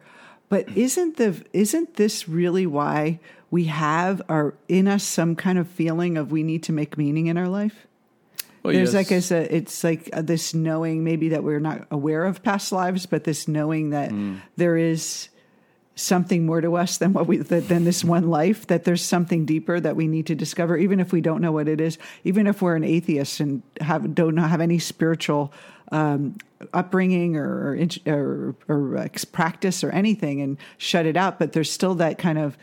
But 0.54 0.76
isn't 0.76 1.16
the 1.16 1.42
isn't 1.52 1.94
this 1.96 2.28
really 2.28 2.66
why 2.66 3.18
we 3.50 3.64
have 3.64 4.22
our 4.28 4.54
in 4.68 4.86
us 4.88 5.02
some 5.04 5.34
kind 5.36 5.58
of 5.58 5.66
feeling 5.68 6.16
of 6.16 6.30
we 6.30 6.42
need 6.42 6.62
to 6.64 6.72
make 6.72 6.96
meaning 6.96 7.26
in 7.26 7.36
our 7.36 7.48
life? 7.48 7.86
Oh, 8.64 8.72
There's 8.72 8.94
yes. 8.94 9.10
like 9.10 9.10
a, 9.32 9.34
a- 9.34 9.56
it's 9.56 9.84
like 9.84 10.08
uh, 10.12 10.22
this 10.22 10.54
knowing 10.54 11.04
maybe 11.04 11.30
that 11.30 11.42
we're 11.44 11.60
not 11.60 11.86
aware 11.90 12.24
of 12.24 12.42
past 12.42 12.72
lives, 12.72 13.04
but 13.06 13.24
this 13.24 13.46
knowing 13.48 13.90
that 13.90 14.10
Mm. 14.10 14.40
there 14.56 14.76
is 14.76 15.28
something 15.96 16.44
more 16.44 16.60
to 16.60 16.76
us 16.76 16.98
than 16.98 17.12
what 17.12 17.26
we 17.26 17.38
than 17.38 17.84
this 17.84 18.04
one 18.04 18.28
life. 18.28 18.66
That 18.66 18.84
there's 18.84 19.02
something 19.02 19.44
deeper 19.44 19.78
that 19.80 19.96
we 19.96 20.06
need 20.06 20.26
to 20.26 20.34
discover, 20.34 20.76
even 20.76 21.00
if 21.00 21.12
we 21.12 21.20
don't 21.20 21.40
know 21.40 21.52
what 21.52 21.68
it 21.68 21.80
is. 21.80 21.98
Even 22.24 22.46
if 22.46 22.62
we're 22.62 22.76
an 22.76 22.84
atheist 22.84 23.40
and 23.40 23.62
have 23.80 24.14
don't 24.14 24.36
have 24.36 24.60
any 24.60 24.78
spiritual 24.78 25.52
um, 25.92 26.36
upbringing 26.72 27.36
or 27.36 27.76
or, 28.06 28.54
or 28.68 28.94
or 28.96 29.08
practice 29.32 29.84
or 29.84 29.90
anything, 29.90 30.40
and 30.40 30.58
shut 30.78 31.06
it 31.06 31.16
out. 31.16 31.38
But 31.38 31.52
there's 31.52 31.70
still 31.70 31.94
that 31.96 32.18
kind 32.18 32.38
of 32.38 32.56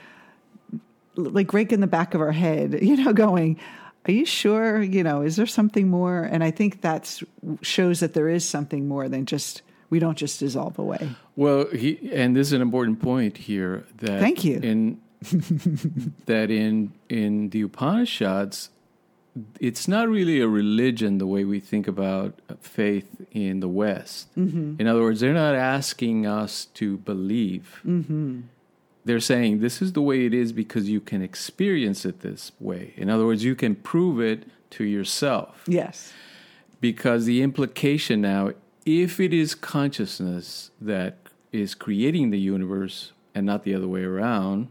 like 1.16 1.54
rake 1.54 1.72
in 1.72 1.82
the 1.82 1.88
back 1.88 2.14
of 2.14 2.22
our 2.22 2.32
head, 2.32 2.80
you 2.82 2.98
know, 2.98 3.14
going, 3.14 3.60
are 4.08 4.12
you 4.12 4.26
sure? 4.26 4.82
You 4.82 5.04
know, 5.04 5.22
is 5.22 5.36
there 5.36 5.46
something 5.46 5.88
more? 5.88 6.24
And 6.24 6.44
I 6.44 6.52
think 6.52 6.82
that's 6.82 7.24
shows 7.62 8.00
that 8.00 8.14
there 8.14 8.30
is 8.30 8.48
something 8.48 8.88
more 8.88 9.08
than 9.08 9.26
just 9.26 9.62
we 9.92 10.00
don't 10.00 10.18
just 10.18 10.40
dissolve 10.40 10.80
away. 10.80 11.10
Well, 11.36 11.68
he 11.68 12.10
and 12.12 12.36
this 12.36 12.48
is 12.48 12.54
an 12.54 12.62
important 12.64 13.00
point 13.00 13.38
here 13.38 13.86
that 13.98 14.20
Thank 14.20 14.44
you. 14.44 14.58
in 14.58 15.00
that 16.26 16.50
in 16.50 16.94
in 17.10 17.50
the 17.50 17.62
Upanishads, 17.62 18.70
it's 19.60 19.88
not 19.88 20.10
really 20.10 20.42
a 20.42 20.48
religion 20.48 21.20
the 21.20 21.28
way 21.28 21.44
we 21.46 21.60
think 21.60 21.88
about 21.88 22.40
faith 22.62 23.10
in 23.32 23.60
the 23.60 23.68
West. 23.68 24.34
Mm-hmm. 24.36 24.76
In 24.80 24.88
other 24.88 25.02
words, 25.02 25.20
they're 25.20 25.34
not 25.34 25.56
asking 25.56 26.26
us 26.26 26.66
to 26.80 26.98
believe. 26.98 27.82
Mm-hmm. 27.86 28.42
They're 29.06 29.20
saying 29.20 29.60
this 29.62 29.82
is 29.82 29.94
the 29.94 30.02
way 30.02 30.26
it 30.26 30.34
is 30.34 30.52
because 30.54 30.90
you 30.90 31.00
can 31.02 31.22
experience 31.22 32.06
it 32.06 32.22
this 32.22 32.52
way. 32.60 32.94
In 32.98 33.10
other 33.10 33.26
words, 33.26 33.44
you 33.44 33.56
can 33.56 33.76
prove 33.76 34.20
it 34.22 34.44
to 34.72 34.84
yourself 34.84 35.64
Yes. 35.68 36.14
because 36.80 37.26
the 37.26 37.42
implication 37.42 38.22
now, 38.22 38.52
if 38.86 39.20
it 39.20 39.34
is 39.34 39.56
consciousness 39.56 40.72
that 40.80 41.18
is 41.52 41.76
creating 41.76 42.30
the 42.32 42.40
universe 42.40 43.12
and 43.36 43.46
not 43.46 43.64
the 43.64 43.76
other 43.76 43.88
way 43.88 44.04
around, 44.04 44.68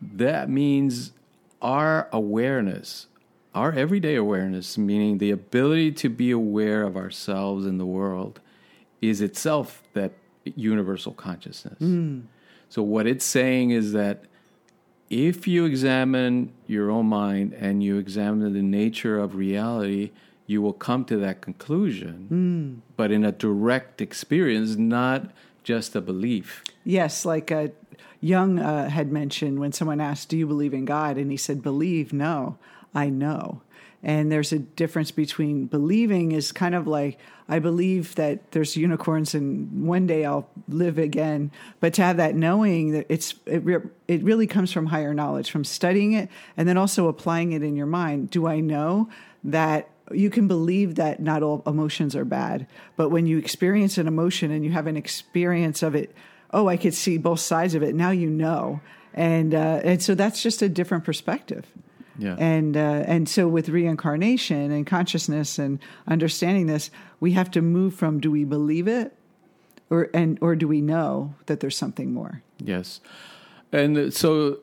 that 0.00 0.50
means 0.50 1.12
our 1.62 2.08
awareness 2.12 3.06
our 3.54 3.72
everyday 3.72 4.16
awareness, 4.16 4.76
meaning 4.76 5.18
the 5.18 5.30
ability 5.30 5.92
to 5.92 6.08
be 6.08 6.30
aware 6.30 6.82
of 6.82 6.96
ourselves 6.96 7.64
in 7.66 7.78
the 7.78 7.86
world, 7.86 8.40
is 9.00 9.20
itself 9.20 9.82
that 9.92 10.12
universal 10.56 11.12
consciousness. 11.12 11.78
Hmm. 11.78 12.22
So, 12.68 12.82
what 12.82 13.06
it's 13.06 13.24
saying 13.24 13.70
is 13.70 13.92
that 13.92 14.24
if 15.08 15.46
you 15.46 15.64
examine 15.64 16.52
your 16.66 16.90
own 16.90 17.06
mind 17.06 17.52
and 17.52 17.82
you 17.82 17.98
examine 17.98 18.52
the 18.52 18.62
nature 18.62 19.18
of 19.18 19.36
reality, 19.36 20.10
you 20.46 20.60
will 20.60 20.72
come 20.72 21.04
to 21.06 21.16
that 21.18 21.40
conclusion, 21.40 22.82
but 22.96 23.10
in 23.10 23.24
a 23.24 23.32
direct 23.32 24.00
experience, 24.00 24.76
not 24.76 25.30
just 25.62 25.96
a 25.96 26.00
belief. 26.00 26.62
Yes, 26.84 27.24
like 27.24 27.50
uh, 27.50 27.68
Jung 28.20 28.58
uh, 28.58 28.88
had 28.88 29.10
mentioned 29.10 29.58
when 29.58 29.72
someone 29.72 30.00
asked, 30.00 30.28
Do 30.28 30.36
you 30.36 30.46
believe 30.46 30.74
in 30.74 30.84
God? 30.84 31.16
And 31.16 31.30
he 31.30 31.36
said, 31.36 31.62
Believe, 31.62 32.12
no, 32.12 32.58
I 32.94 33.08
know. 33.08 33.62
And 34.02 34.30
there's 34.30 34.52
a 34.52 34.58
difference 34.58 35.10
between 35.10 35.64
believing 35.64 36.32
is 36.32 36.52
kind 36.52 36.74
of 36.74 36.86
like, 36.86 37.18
I 37.48 37.58
believe 37.58 38.14
that 38.16 38.52
there's 38.52 38.76
unicorns 38.76 39.34
and 39.34 39.86
one 39.86 40.06
day 40.06 40.26
I'll 40.26 40.46
live 40.68 40.98
again. 40.98 41.50
But 41.80 41.94
to 41.94 42.02
have 42.02 42.18
that 42.18 42.34
knowing 42.34 42.92
that 42.92 43.06
it's, 43.08 43.34
it, 43.46 43.64
re- 43.64 43.88
it 44.06 44.22
really 44.22 44.46
comes 44.46 44.72
from 44.72 44.86
higher 44.86 45.14
knowledge, 45.14 45.50
from 45.50 45.64
studying 45.64 46.12
it 46.12 46.28
and 46.54 46.68
then 46.68 46.76
also 46.76 47.08
applying 47.08 47.52
it 47.52 47.62
in 47.62 47.76
your 47.76 47.86
mind. 47.86 48.28
Do 48.28 48.46
I 48.46 48.60
know 48.60 49.08
that 49.42 49.88
you 50.12 50.30
can 50.30 50.48
believe 50.48 50.96
that 50.96 51.20
not 51.20 51.42
all 51.42 51.62
emotions 51.66 52.14
are 52.14 52.24
bad, 52.24 52.66
but 52.96 53.08
when 53.08 53.26
you 53.26 53.38
experience 53.38 53.98
an 53.98 54.06
emotion 54.06 54.50
and 54.50 54.64
you 54.64 54.72
have 54.72 54.86
an 54.86 54.96
experience 54.96 55.82
of 55.82 55.94
it, 55.94 56.14
oh, 56.52 56.68
I 56.68 56.76
could 56.76 56.94
see 56.94 57.18
both 57.18 57.40
sides 57.40 57.74
of 57.74 57.82
it. 57.82 57.94
Now 57.94 58.10
you 58.10 58.28
know, 58.28 58.80
and 59.14 59.54
uh, 59.54 59.80
and 59.82 60.02
so 60.02 60.14
that's 60.14 60.42
just 60.42 60.62
a 60.62 60.68
different 60.68 61.04
perspective. 61.04 61.66
Yeah. 62.18 62.36
And 62.38 62.76
uh, 62.76 63.04
and 63.06 63.28
so 63.28 63.48
with 63.48 63.68
reincarnation 63.68 64.70
and 64.70 64.86
consciousness 64.86 65.58
and 65.58 65.78
understanding 66.06 66.66
this, 66.66 66.90
we 67.18 67.32
have 67.32 67.50
to 67.52 67.62
move 67.62 67.94
from 67.94 68.20
do 68.20 68.30
we 68.30 68.44
believe 68.44 68.86
it, 68.86 69.16
or 69.90 70.10
and 70.14 70.38
or 70.40 70.54
do 70.54 70.68
we 70.68 70.80
know 70.80 71.34
that 71.46 71.60
there's 71.60 71.76
something 71.76 72.12
more? 72.12 72.42
Yes. 72.58 73.00
And 73.72 74.14
so 74.14 74.58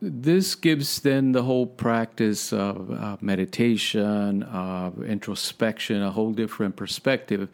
this 0.00 0.54
gives 0.54 1.00
then 1.00 1.32
the 1.32 1.42
whole 1.42 1.66
practice 1.66 2.52
of 2.52 2.90
uh, 2.90 3.16
meditation, 3.20 4.42
of 4.44 5.02
introspection, 5.02 6.02
a 6.02 6.10
whole 6.10 6.32
different 6.32 6.76
perspective. 6.76 7.48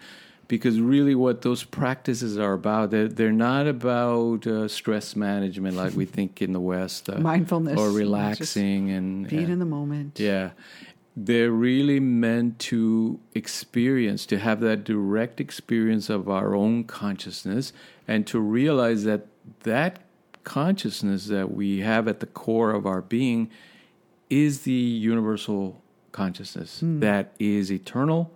Because 0.47 0.79
really, 0.79 1.15
what 1.15 1.41
those 1.41 1.65
practices 1.65 2.37
are 2.37 2.53
about, 2.53 2.91
they're, 2.91 3.09
they're 3.09 3.33
not 3.33 3.67
about 3.67 4.47
uh, 4.47 4.69
stress 4.69 5.17
management 5.17 5.75
like 5.75 5.95
we 5.95 6.05
think 6.05 6.43
in 6.43 6.53
the 6.53 6.61
West, 6.61 7.09
uh, 7.09 7.19
Mindfulness, 7.19 7.81
or 7.81 7.91
relaxing 7.91 8.91
and 8.91 9.27
Be 9.27 9.39
and- 9.39 9.49
in 9.55 9.59
the 9.59 9.65
moment. 9.65 10.21
yeah. 10.21 10.51
They're 11.17 11.53
really 11.53 12.01
meant 12.01 12.59
to 12.71 13.21
experience, 13.37 14.27
to 14.27 14.39
have 14.39 14.59
that 14.61 14.83
direct 14.85 15.41
experience 15.41 16.11
of 16.11 16.29
our 16.29 16.57
own 16.57 16.85
consciousness 16.85 17.73
and 18.09 18.27
to 18.27 18.41
realize 18.41 19.05
that 19.05 19.29
that 19.63 20.01
consciousness 20.45 21.27
that 21.27 21.53
we 21.53 21.81
have 21.81 22.07
at 22.07 22.21
the 22.21 22.27
core 22.27 22.71
of 22.71 22.87
our 22.87 23.01
being 23.01 23.51
is 24.31 24.63
the 24.63 24.73
universal 24.73 25.83
consciousness 26.13 26.81
hmm. 26.81 27.01
that 27.01 27.35
is 27.39 27.73
eternal, 27.73 28.33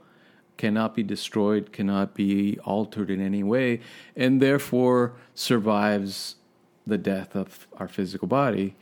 cannot 0.56 0.94
be 0.94 1.02
destroyed, 1.02 1.72
cannot 1.72 2.14
be 2.14 2.58
altered 2.64 3.10
in 3.10 3.20
any 3.20 3.42
way, 3.42 3.80
and 4.16 4.42
therefore 4.42 5.14
survives 5.34 6.36
the 6.86 6.98
death 6.98 7.36
of 7.36 7.68
our 7.76 7.88
physical 7.88 8.26
body. 8.26 8.74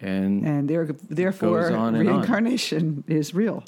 And 0.00 0.44
And 0.44 0.68
there, 0.68 0.86
therefore, 1.08 1.72
on 1.72 1.94
and 1.94 2.08
on. 2.08 2.16
reincarnation 2.16 3.04
is 3.06 3.34
real. 3.34 3.64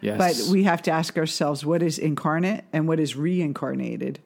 yes, 0.00 0.18
But 0.18 0.50
we 0.50 0.64
have 0.64 0.82
to 0.82 0.90
ask 0.90 1.16
ourselves 1.18 1.64
what 1.64 1.82
is 1.82 1.98
incarnate 1.98 2.64
and 2.72 2.88
what 2.88 2.98
is 2.98 3.14
reincarnated. 3.14 4.20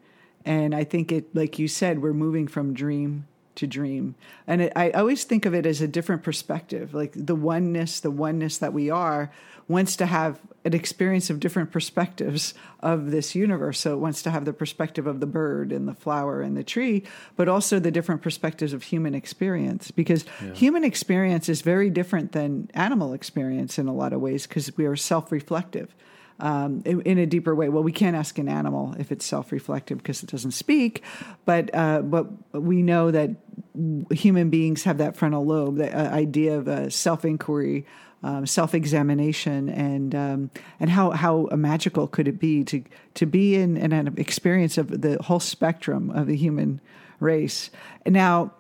And 0.45 0.75
I 0.75 0.85
think 0.85 1.13
it, 1.13 1.35
like 1.35 1.59
you 1.59 1.69
said, 1.69 2.01
we're 2.01 2.15
moving 2.15 2.47
from 2.47 2.73
dream 2.73 3.27
to 3.57 3.67
dream. 3.67 4.15
And 4.47 4.63
it, 4.63 4.73
I 4.77 4.91
always 4.91 5.25
think 5.25 5.47
of 5.47 5.55
it 5.55 5.67
as 5.67 5.81
a 5.81 5.89
different 5.89 6.23
perspective. 6.23 6.95
Like 6.95 7.13
the 7.15 7.35
oneness, 7.35 8.01
the 8.01 8.11
oneness 8.11 8.59
that 8.59 8.73
we 8.73 8.91
are, 8.91 9.31
wants 9.69 9.95
to 9.97 10.07
have 10.07 10.41
an 10.65 10.75
experience 10.75 11.31
of 11.31 11.39
different 11.39 11.71
perspectives 11.71 12.55
of 12.81 13.13
this 13.13 13.35
universe. 13.35 13.79
So 13.79 13.95
it 13.95 13.99
wants 13.99 14.21
to 14.23 14.31
have 14.31 14.45
the 14.45 14.53
perspective 14.53 15.07
of 15.07 15.21
the 15.21 15.27
bird 15.27 15.73
and 15.73 15.87
the 15.87 15.95
flower 15.95 16.43
and 16.43 16.57
the 16.57 16.65
tree, 16.65 17.05
but 17.37 17.49
also 17.49 17.79
the 17.79 17.91
different 17.91 18.21
perspectives 18.21 18.73
of 18.73 18.83
human 18.83 19.15
experience. 19.15 19.91
Because 19.91 20.25
human 20.55 20.85
experience 20.85 21.49
is 21.49 21.63
very 21.63 21.89
different 21.89 22.33
than 22.33 22.69
animal 22.75 23.13
experience 23.13 23.79
in 23.79 23.87
a 23.87 23.95
lot 23.95 24.13
of 24.13 24.21
ways 24.21 24.47
because 24.47 24.77
we 24.77 24.87
are 24.87 24.97
self 24.97 25.31
reflective 25.31 25.95
um, 26.41 26.83
in, 26.85 27.01
in 27.03 27.19
a 27.19 27.27
deeper 27.27 27.55
way. 27.55 27.69
Well, 27.69 27.83
we 27.83 27.93
can't 27.93 28.17
ask 28.17 28.39
an 28.39 28.49
animal 28.49 28.95
if 28.99 29.13
it's 29.13 29.25
self-reflective 29.25 29.99
because 29.99 30.23
it 30.23 30.31
doesn't 30.31 30.53
speak, 30.53 31.03
but 31.45 31.75
uh, 31.75 32.03
but 32.03 32.27
we 32.53 32.83
know 32.83 33.11
that 33.11 33.31
human 34.13 34.51
beings 34.51 34.85
have 34.85 34.99
that 34.99 35.17
frontal 35.17 35.45
lobe, 35.45 35.77
the 35.77 35.97
uh, 35.97 36.11
idea 36.11 36.59
of 36.59 36.69
uh, 36.69 36.91
self-inquiry. 36.91 37.87
Um, 38.23 38.45
self-examination 38.45 39.71
and 39.71 40.15
um, 40.15 40.51
and 40.79 40.91
how 40.91 41.13
how 41.13 41.49
magical 41.53 42.07
could 42.07 42.29
it 42.29 42.39
be 42.39 42.65
to 42.65 42.85
to 43.15 43.25
be 43.25 43.55
in, 43.55 43.79
in 43.79 43.95
an 43.95 44.13
experience 44.19 44.77
of 44.77 45.01
the 45.01 45.17
whole 45.23 45.41
spectrum 45.41 46.11
of 46.11 46.27
the 46.27 46.37
human 46.37 46.83
race. 47.19 47.71
Now, 48.05 48.53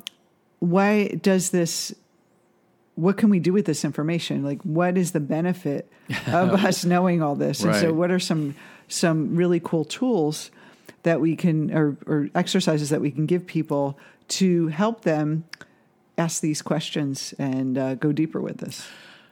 why 0.60 1.08
does 1.08 1.50
this 1.50 1.94
what 2.96 3.16
can 3.16 3.30
we 3.30 3.38
do 3.38 3.52
with 3.52 3.64
this 3.66 3.84
information? 3.84 4.42
Like, 4.44 4.60
what 4.62 4.96
is 4.98 5.12
the 5.12 5.20
benefit 5.20 5.90
of 6.26 6.50
us 6.64 6.84
knowing 6.84 7.22
all 7.22 7.34
this? 7.34 7.62
And 7.64 7.74
so, 7.74 7.92
what 7.92 8.10
are 8.10 8.18
some 8.20 8.54
some 8.88 9.36
really 9.36 9.60
cool 9.60 9.84
tools 9.84 10.50
that 11.04 11.20
we 11.20 11.34
can, 11.36 11.72
or, 11.72 11.96
or 12.06 12.28
exercises 12.34 12.90
that 12.90 13.00
we 13.00 13.10
can 13.10 13.24
give 13.26 13.46
people 13.46 13.96
to 14.28 14.66
help 14.68 15.02
them 15.02 15.44
ask 16.18 16.42
these 16.42 16.60
questions 16.60 17.32
and 17.38 17.78
uh, 17.78 17.94
go 17.94 18.12
deeper 18.12 18.40
with 18.40 18.58
this? 18.58 18.86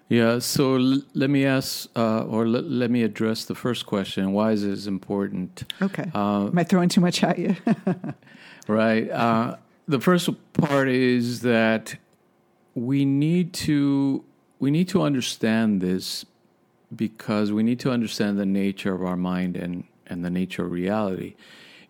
Yeah, 0.09 0.39
so 0.39 0.77
l- 0.77 1.03
let 1.13 1.29
me 1.29 1.45
ask, 1.45 1.91
uh, 1.95 2.23
or 2.23 2.45
l- 2.47 2.63
let 2.63 2.91
me 2.91 3.03
address 3.03 3.45
the 3.45 3.55
first 3.55 3.85
question. 3.85 4.33
Why 4.33 4.53
is 4.53 4.63
this 4.63 4.87
important? 4.87 5.65
Okay, 5.83 6.11
Uh, 6.15 6.47
am 6.47 6.59
I 6.59 6.65
throwing 6.65 6.89
too 6.89 7.03
much 7.03 7.23
at 7.23 7.39
you? 7.39 7.57
right. 8.69 9.11
Uh, 9.11 9.57
the 9.87 10.01
first 10.01 10.31
part 10.55 10.89
is 10.89 11.41
that 11.43 11.97
we 12.79 13.05
need 13.05 13.53
to 13.53 14.25
we 14.59 14.71
need 14.71 14.89
to 14.89 15.03
understand 15.03 15.81
this 15.81 16.25
because 16.95 17.53
we 17.53 17.63
need 17.63 17.79
to 17.81 17.91
understand 17.91 18.39
the 18.39 18.47
nature 18.47 18.95
of 18.95 19.03
our 19.03 19.17
mind 19.17 19.57
and 19.57 19.85
and 20.07 20.25
the 20.25 20.31
nature 20.31 20.65
of 20.65 20.73
reality. 20.73 21.35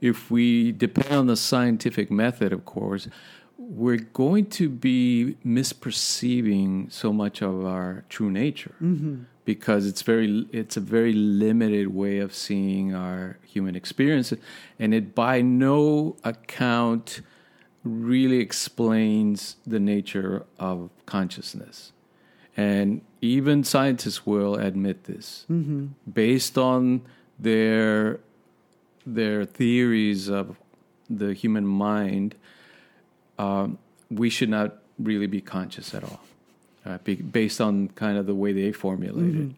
If 0.01 0.31
we 0.31 0.73
depend 0.73 1.13
on 1.13 1.27
the 1.27 1.37
scientific 1.37 2.11
method, 2.11 2.53
of 2.53 2.65
course, 2.65 3.09
we're 3.59 3.97
going 3.97 4.47
to 4.47 4.69
be 4.69 5.37
misperceiving 5.45 6.91
so 6.93 7.13
much 7.13 7.43
of 7.43 7.65
our 7.65 8.05
true 8.09 8.31
nature 8.31 8.75
mm-hmm. 8.81 9.23
because 9.45 9.87
it's 9.87 10.03
very 10.03 10.47
it's 10.53 10.77
a 10.77 10.81
very 10.81 11.13
limited 11.13 11.89
way 11.89 12.19
of 12.19 12.35
seeing 12.35 12.95
our 12.95 13.39
human 13.45 13.75
experience 13.75 14.33
and 14.79 14.95
it 14.95 15.15
by 15.15 15.41
no 15.43 16.17
account 16.25 17.21
really 17.85 18.39
explains 18.39 19.57
the 19.67 19.81
nature 19.81 20.45
of 20.59 20.91
consciousness. 21.07 21.93
And 22.57 23.03
even 23.21 23.65
scientists 23.65 24.27
will 24.27 24.57
admit 24.57 25.05
this. 25.05 25.45
Based 26.13 26.59
on 26.59 27.03
their 27.39 28.21
their 29.07 29.45
theories 29.45 30.29
of 30.29 30.57
the 31.09 31.33
human 31.33 31.67
mind 31.67 32.35
um, 33.39 33.79
we 34.11 34.29
should 34.31 34.49
not 34.49 34.79
really 34.99 35.27
be 35.27 35.41
conscious 35.41 35.95
at 35.95 36.03
all, 36.03 36.21
uh, 36.85 36.99
be, 37.05 37.15
based 37.15 37.61
on 37.61 37.89
kind 37.89 38.19
of 38.19 38.27
the 38.27 38.35
way 38.35 38.53
they 38.53 38.73
formulate 38.73 39.35
it. 39.37 39.51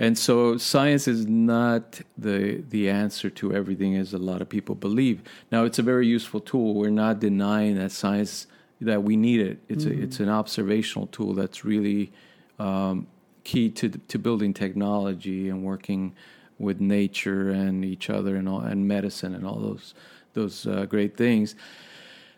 And 0.00 0.16
so, 0.16 0.56
science 0.56 1.06
is 1.06 1.26
not 1.26 2.00
the 2.16 2.64
the 2.70 2.88
answer 2.88 3.28
to 3.28 3.52
everything, 3.54 3.96
as 3.96 4.14
a 4.14 4.18
lot 4.18 4.40
of 4.40 4.48
people 4.48 4.74
believe. 4.74 5.20
Now, 5.52 5.64
it's 5.64 5.78
a 5.78 5.82
very 5.82 6.06
useful 6.06 6.40
tool. 6.40 6.72
We're 6.74 6.88
not 6.88 7.20
denying 7.20 7.76
that 7.76 7.92
science 7.92 8.46
that 8.80 9.02
we 9.02 9.14
need 9.14 9.40
it. 9.40 9.58
It's 9.68 9.84
a, 9.84 9.92
it's 9.92 10.18
an 10.18 10.30
observational 10.30 11.08
tool 11.08 11.34
that's 11.34 11.66
really 11.66 12.12
um, 12.58 13.08
key 13.44 13.68
to 13.72 13.90
to 13.90 14.18
building 14.18 14.54
technology 14.54 15.50
and 15.50 15.62
working 15.62 16.14
with 16.58 16.80
nature 16.80 17.50
and 17.50 17.84
each 17.84 18.08
other 18.08 18.36
and 18.36 18.48
all, 18.48 18.60
and 18.60 18.88
medicine 18.88 19.34
and 19.34 19.46
all 19.46 19.60
those 19.60 19.92
those 20.32 20.66
uh, 20.66 20.86
great 20.86 21.14
things. 21.18 21.54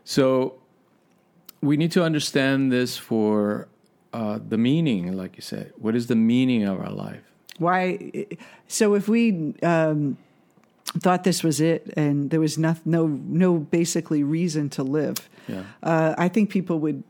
So 0.03 0.59
we 1.61 1.77
need 1.77 1.93
to 1.93 2.03
understand 2.03 2.73
this 2.73 2.97
for 2.97 3.69
uh, 4.13 4.41
the 4.49 4.59
meaning, 4.59 5.17
like 5.17 5.37
you 5.37 5.43
said. 5.43 5.73
What 5.77 5.95
is 5.95 6.09
the 6.09 6.17
meaning 6.17 6.65
of 6.65 6.81
our 6.81 6.91
life? 6.91 7.23
Why? 7.63 8.27
So 8.69 8.95
if 8.95 9.09
we 9.09 9.55
um, 9.63 10.17
thought 10.99 11.25
this 11.25 11.43
was 11.43 11.61
it 11.61 11.93
and 11.97 12.31
there 12.31 12.41
was 12.41 12.59
no 12.59 12.75
no, 12.85 13.07
no 13.07 13.59
basically 13.59 14.23
reason 14.23 14.69
to 14.71 14.83
live, 14.83 15.17
Yeah. 15.49 15.63
uh, 15.83 16.15
I 16.19 16.29
think 16.29 16.51
people 16.51 16.79
would 16.81 17.03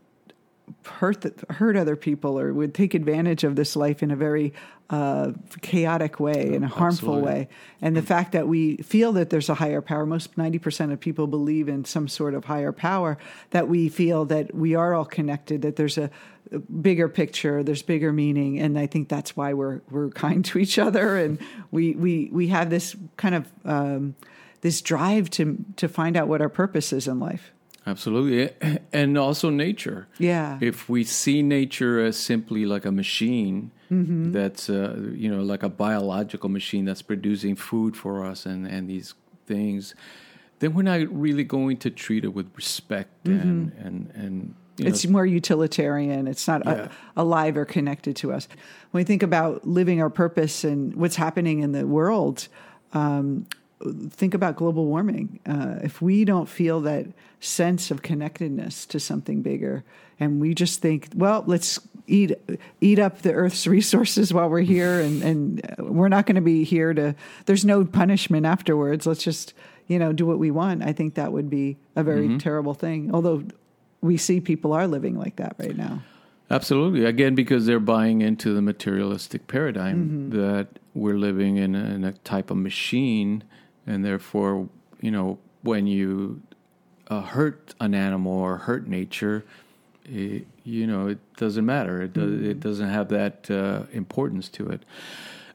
hurt 0.85 1.25
hurt 1.49 1.75
other 1.75 1.95
people 1.95 2.39
or 2.39 2.53
would 2.53 2.73
take 2.73 2.93
advantage 2.93 3.43
of 3.43 3.55
this 3.55 3.75
life 3.75 4.01
in 4.01 4.11
a 4.11 4.15
very 4.15 4.53
uh, 4.89 5.31
chaotic 5.61 6.19
way, 6.19 6.53
in 6.53 6.63
a 6.63 6.67
harmful 6.67 7.15
Absolutely. 7.15 7.33
way. 7.41 7.47
And 7.81 7.95
the 7.95 8.01
fact 8.01 8.33
that 8.33 8.47
we 8.47 8.77
feel 8.77 9.13
that 9.13 9.29
there's 9.29 9.49
a 9.49 9.55
higher 9.55 9.81
power, 9.81 10.05
most 10.05 10.35
90% 10.35 10.91
of 10.91 10.99
people 10.99 11.25
believe 11.25 11.67
in 11.67 11.85
some 11.85 12.07
sort 12.07 12.33
of 12.33 12.45
higher 12.45 12.71
power, 12.71 13.17
that 13.51 13.67
we 13.67 13.89
feel 13.89 14.25
that 14.25 14.53
we 14.53 14.75
are 14.75 14.93
all 14.93 15.05
connected, 15.05 15.61
that 15.63 15.77
there's 15.77 15.97
a, 15.97 16.09
a 16.51 16.59
bigger 16.59 17.07
picture, 17.07 17.63
there's 17.63 17.81
bigger 17.81 18.13
meaning. 18.13 18.59
And 18.59 18.77
I 18.77 18.85
think 18.85 19.09
that's 19.09 19.35
why 19.35 19.53
we're, 19.53 19.81
we're 19.89 20.09
kind 20.09 20.43
to 20.45 20.59
each 20.59 20.77
other. 20.77 21.17
And 21.17 21.39
we, 21.71 21.95
we, 21.95 22.29
we 22.31 22.47
have 22.49 22.69
this 22.69 22.95
kind 23.17 23.35
of, 23.35 23.51
um, 23.65 24.15
this 24.61 24.81
drive 24.81 25.29
to, 25.31 25.57
to 25.77 25.87
find 25.87 26.15
out 26.15 26.27
what 26.27 26.41
our 26.41 26.49
purpose 26.49 26.93
is 26.93 27.07
in 27.07 27.19
life. 27.19 27.52
Absolutely. 27.85 28.49
And 28.93 29.17
also 29.17 29.49
nature. 29.49 30.07
Yeah. 30.17 30.57
If 30.61 30.87
we 30.87 31.03
see 31.03 31.41
nature 31.41 31.99
as 32.03 32.17
simply 32.17 32.65
like 32.65 32.85
a 32.85 32.91
machine 32.91 33.71
Mm-hmm. 33.91 34.31
that's, 34.31 34.71
uh, 34.71 34.97
you 35.13 35.29
know, 35.29 35.43
like 35.43 35.61
a 35.61 35.69
biological 35.69 36.49
machine 36.49 36.83
that's 36.83 37.03
producing 37.03 37.55
food 37.55 37.95
for 37.95 38.25
us 38.25 38.47
and, 38.47 38.65
and 38.65 38.89
these 38.89 39.13
things, 39.45 39.93
then 40.59 40.73
we're 40.73 40.81
not 40.81 41.01
really 41.11 41.43
going 41.43 41.77
to 41.77 41.91
treat 41.91 42.23
it 42.23 42.33
with 42.33 42.49
respect 42.55 43.27
and, 43.27 43.71
and, 43.77 44.09
and, 44.15 44.55
you 44.77 44.85
know, 44.85 44.89
It's 44.89 45.05
more 45.05 45.27
utilitarian. 45.27 46.25
It's 46.27 46.47
not 46.47 46.63
Yeah. 46.65 46.87
a, 47.15 47.21
alive 47.21 47.55
or 47.55 47.65
connected 47.65 48.15
to 48.15 48.31
us. 48.33 48.47
When 48.89 49.01
we 49.01 49.05
think 49.05 49.21
about 49.21 49.67
living 49.67 50.01
our 50.01 50.09
purpose 50.09 50.63
and 50.63 50.95
what's 50.95 51.17
happening 51.17 51.59
in 51.59 51.71
the 51.73 51.85
world, 51.85 52.47
um, 52.93 53.45
think 54.09 54.33
about 54.33 54.55
global 54.55 54.85
warming. 54.85 55.39
Uh, 55.45 55.75
if 55.83 56.01
we 56.01 56.25
don't 56.25 56.47
feel 56.47 56.81
that 56.81 57.07
sense 57.39 57.91
of 57.91 58.01
connectedness 58.01 58.85
to 58.87 58.99
something 58.99 59.41
bigger, 59.41 59.83
and 60.19 60.39
we 60.39 60.53
just 60.53 60.81
think, 60.81 61.09
well, 61.15 61.43
let's 61.47 61.79
eat 62.07 62.33
eat 62.81 62.99
up 62.99 63.21
the 63.21 63.33
Earth's 63.33 63.67
resources 63.77 64.33
while 64.33 64.49
we're 64.49 64.61
here, 64.61 64.99
and 64.99 65.23
and 65.23 65.75
we're 65.79 66.09
not 66.09 66.25
going 66.25 66.35
to 66.35 66.41
be 66.41 66.63
here 66.63 66.93
to. 66.93 67.15
There's 67.45 67.65
no 67.65 67.85
punishment 67.85 68.45
afterwards. 68.45 69.05
Let's 69.05 69.23
just 69.23 69.53
you 69.87 69.99
know 69.99 70.13
do 70.13 70.25
what 70.25 70.39
we 70.39 70.51
want. 70.51 70.83
I 70.83 70.93
think 70.93 71.15
that 71.15 71.31
would 71.31 71.49
be 71.49 71.77
a 71.95 72.03
very 72.03 72.37
terrible 72.37 72.73
thing. 72.73 73.11
Although 73.13 73.43
we 74.01 74.17
see 74.17 74.41
people 74.41 74.73
are 74.73 74.87
living 74.87 75.17
like 75.17 75.37
that 75.37 75.55
right 75.57 75.75
now. 75.75 76.01
Absolutely. 76.51 77.05
Again, 77.05 77.35
because 77.35 77.65
they're 77.65 77.79
buying 77.79 78.21
into 78.21 78.53
the 78.53 78.61
materialistic 78.61 79.47
paradigm 79.47 80.29
that 80.31 80.67
we're 80.93 81.17
living 81.17 81.57
in 81.57 81.73
a, 81.73 81.83
in 81.85 82.03
a 82.03 82.13
type 82.13 82.51
of 82.51 82.57
machine, 82.57 83.43
and 83.85 84.03
therefore, 84.03 84.69
you 85.01 85.11
know, 85.11 85.39
when 85.61 85.87
you 85.87 86.41
uh, 87.07 87.21
hurt 87.21 87.73
an 87.79 87.93
animal 87.93 88.33
or 88.33 88.57
hurt 88.57 88.87
nature, 88.87 89.43
it, 90.05 90.47
you 90.63 90.87
know, 90.87 91.07
it 91.07 91.19
doesn't 91.37 91.65
matter. 91.65 92.01
It, 92.01 92.13
does, 92.13 92.41
it 92.41 92.59
doesn't 92.59 92.89
have 92.89 93.09
that 93.09 93.49
uh, 93.49 93.83
importance 93.91 94.49
to 94.49 94.69
it. 94.69 94.83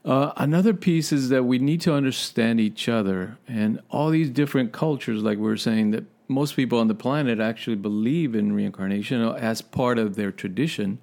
Uh, 0.04 0.32
another 0.36 0.72
piece 0.72 1.12
is 1.12 1.28
that 1.28 1.44
we 1.44 1.58
need 1.58 1.80
to 1.82 1.92
understand 1.92 2.60
each 2.60 2.88
other 2.88 3.36
and 3.46 3.80
all 3.90 4.10
these 4.10 4.30
different 4.30 4.72
cultures, 4.72 5.22
like 5.22 5.36
we 5.38 5.44
were 5.44 5.56
saying, 5.56 5.90
that 5.90 6.04
most 6.28 6.56
people 6.56 6.78
on 6.78 6.88
the 6.88 6.94
planet 6.94 7.40
actually 7.40 7.76
believe 7.76 8.34
in 8.34 8.52
reincarnation 8.52 9.22
as 9.22 9.60
part 9.60 9.98
of 9.98 10.14
their 10.14 10.30
tradition. 10.30 10.98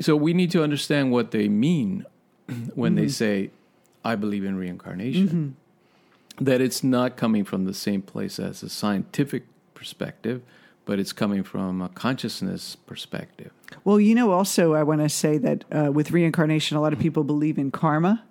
So 0.00 0.16
we 0.16 0.32
need 0.32 0.50
to 0.52 0.62
understand 0.62 1.12
what 1.12 1.30
they 1.30 1.48
mean 1.48 2.04
when 2.74 2.94
they 2.94 3.08
say, 3.08 3.50
I 4.04 4.16
believe 4.16 4.44
in 4.44 4.56
reincarnation. 4.56 5.56
That 6.40 6.60
it's 6.60 6.84
not 6.84 7.16
coming 7.16 7.44
from 7.44 7.64
the 7.64 7.74
same 7.74 8.02
place 8.02 8.38
as 8.38 8.62
a 8.62 8.68
scientific 8.68 9.44
perspective, 9.74 10.42
but 10.84 10.98
it's 10.98 11.12
coming 11.12 11.42
from 11.42 11.82
a 11.82 11.88
consciousness 11.88 12.76
perspective. 12.76 13.52
Well, 13.84 14.00
you 14.00 14.14
know, 14.14 14.32
also 14.32 14.74
I 14.74 14.82
want 14.82 15.00
to 15.00 15.08
say 15.08 15.38
that 15.38 15.64
uh, 15.70 15.92
with 15.92 16.10
reincarnation, 16.10 16.76
a 16.76 16.80
lot 16.80 16.92
of 16.92 16.98
people 16.98 17.24
believe 17.24 17.58
in 17.58 17.70
karma, 17.70 18.24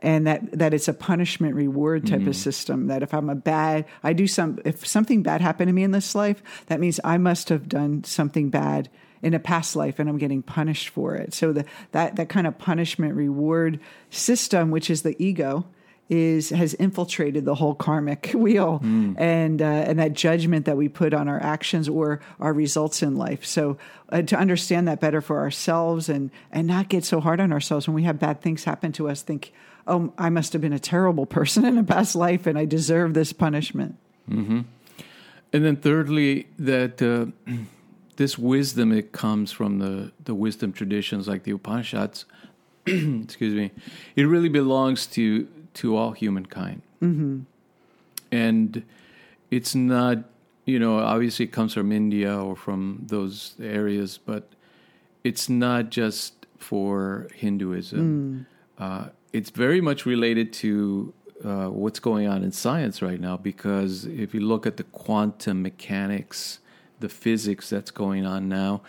and 0.00 0.26
that 0.26 0.52
that 0.58 0.74
it's 0.74 0.88
a 0.88 0.92
punishment 0.92 1.54
reward 1.54 2.06
type 2.06 2.26
of 2.26 2.36
system. 2.36 2.86
That 2.88 3.02
if 3.02 3.14
I'm 3.14 3.30
a 3.30 3.34
bad, 3.34 3.86
I 4.02 4.12
do 4.12 4.26
some. 4.26 4.58
If 4.64 4.86
something 4.86 5.22
bad 5.22 5.40
happened 5.40 5.68
to 5.68 5.72
me 5.72 5.82
in 5.82 5.90
this 5.90 6.14
life, 6.14 6.42
that 6.66 6.80
means 6.80 7.00
I 7.02 7.18
must 7.18 7.48
have 7.48 7.68
done 7.68 8.04
something 8.04 8.50
bad 8.50 8.90
in 9.22 9.32
a 9.34 9.38
past 9.38 9.74
life, 9.74 9.98
and 9.98 10.08
I'm 10.08 10.18
getting 10.18 10.42
punished 10.42 10.90
for 10.90 11.14
it. 11.14 11.32
So 11.32 11.52
the 11.52 11.64
that 11.92 12.16
that 12.16 12.28
kind 12.28 12.46
of 12.46 12.58
punishment 12.58 13.14
reward 13.14 13.80
system, 14.10 14.70
which 14.70 14.90
is 14.90 15.02
the 15.02 15.20
ego. 15.22 15.66
Is 16.08 16.50
has 16.50 16.74
infiltrated 16.74 17.44
the 17.44 17.56
whole 17.56 17.74
karmic 17.74 18.30
wheel, 18.34 18.80
and 19.18 19.60
uh, 19.60 19.64
and 19.64 19.98
that 19.98 20.12
judgment 20.12 20.66
that 20.66 20.76
we 20.76 20.88
put 20.88 21.12
on 21.12 21.26
our 21.26 21.42
actions 21.42 21.88
or 21.88 22.20
our 22.38 22.52
results 22.52 23.02
in 23.02 23.16
life. 23.16 23.44
So 23.44 23.76
uh, 24.10 24.22
to 24.22 24.36
understand 24.36 24.86
that 24.86 25.00
better 25.00 25.20
for 25.20 25.40
ourselves 25.40 26.08
and 26.08 26.30
and 26.52 26.68
not 26.68 26.88
get 26.88 27.04
so 27.04 27.20
hard 27.20 27.40
on 27.40 27.52
ourselves 27.52 27.88
when 27.88 27.94
we 27.96 28.04
have 28.04 28.20
bad 28.20 28.40
things 28.40 28.62
happen 28.62 28.92
to 28.92 29.08
us. 29.08 29.22
Think, 29.22 29.52
oh, 29.88 30.12
I 30.16 30.30
must 30.30 30.52
have 30.52 30.62
been 30.62 30.72
a 30.72 30.78
terrible 30.78 31.26
person 31.38 31.64
in 31.64 31.76
a 31.76 31.82
past 31.82 32.14
life, 32.14 32.46
and 32.46 32.56
I 32.56 32.66
deserve 32.66 33.14
this 33.14 33.32
punishment. 33.32 33.96
And 35.52 35.64
then 35.64 35.76
thirdly, 35.76 36.46
that 36.58 37.02
uh, 37.02 37.26
this 38.16 38.38
wisdom 38.38 38.92
it 38.92 39.10
comes 39.10 39.50
from 39.50 39.78
the 39.80 40.12
the 40.22 40.34
wisdom 40.34 40.72
traditions 40.72 41.26
like 41.26 41.42
the 41.42 41.52
Upanishads. 41.52 42.26
excuse 42.86 43.54
me. 43.54 43.72
It 44.14 44.24
really 44.24 44.48
belongs 44.48 45.06
to 45.08 45.48
to 45.76 45.96
all 45.96 46.12
humankind, 46.12 46.82
mm-hmm. 47.02 47.40
and 48.32 48.82
it's 49.50 49.74
not. 49.74 50.18
You 50.64 50.80
know, 50.80 50.98
obviously, 50.98 51.44
it 51.44 51.52
comes 51.52 51.74
from 51.74 51.92
India 51.92 52.36
or 52.36 52.56
from 52.56 53.04
those 53.06 53.54
areas, 53.62 54.18
but 54.18 54.48
it's 55.22 55.48
not 55.48 55.90
just 55.90 56.46
for 56.58 57.28
Hinduism. 57.34 58.46
Uh, 58.76 59.08
it's 59.32 59.50
very 59.50 59.80
much 59.80 60.06
related 60.06 60.52
to 60.54 61.12
uh, 61.44 61.66
what's 61.66 62.00
going 62.00 62.26
on 62.26 62.42
in 62.42 62.52
science 62.52 63.02
right 63.02 63.20
now 63.20 63.36
because 63.36 64.06
if 64.06 64.34
you 64.34 64.40
look 64.40 64.66
at 64.66 64.76
the 64.76 64.84
quantum 64.84 65.62
mechanics, 65.62 66.58
the 67.00 67.08
physics 67.08 67.68
that's 67.70 67.90
going 67.90 68.24
on 68.24 68.48
now, 68.48 68.82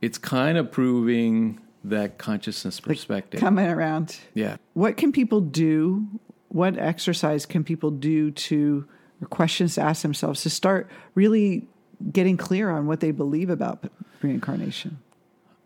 it's 0.00 0.18
kind 0.18 0.58
of 0.58 0.70
proving 0.70 1.60
that 1.84 2.18
consciousness 2.18 2.80
perspective. 2.80 3.40
Coming 3.40 3.66
around, 3.66 4.18
yeah. 4.34 4.56
what 4.74 4.96
can 4.96 5.12
people 5.12 5.40
do? 5.40 6.06
What 6.48 6.78
exercise 6.78 7.46
can 7.46 7.62
people 7.64 7.90
do 7.90 8.30
to, 8.30 8.86
or 9.20 9.28
questions 9.28 9.74
to 9.76 9.82
ask 9.82 10.02
themselves 10.02 10.42
to 10.42 10.50
start 10.50 10.88
really 11.14 11.66
getting 12.12 12.36
clear 12.36 12.70
on 12.70 12.86
what 12.86 13.00
they 13.00 13.10
believe 13.10 13.50
about 13.50 13.84
reincarnation? 14.22 14.98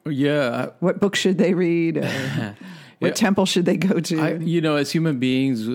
Yeah. 0.05 0.71
What 0.81 1.01
book 1.01 1.15
should 1.15 1.39
they 1.39 1.55
read? 1.55 1.97
What 2.99 3.09
Yeah. 3.09 3.15
temple 3.15 3.47
should 3.47 3.65
they 3.65 3.77
go 3.79 3.99
to? 3.99 4.21
I, 4.21 4.35
you 4.35 4.61
know, 4.61 4.77
as 4.77 4.93
human 4.93 5.19
beings, 5.19 5.69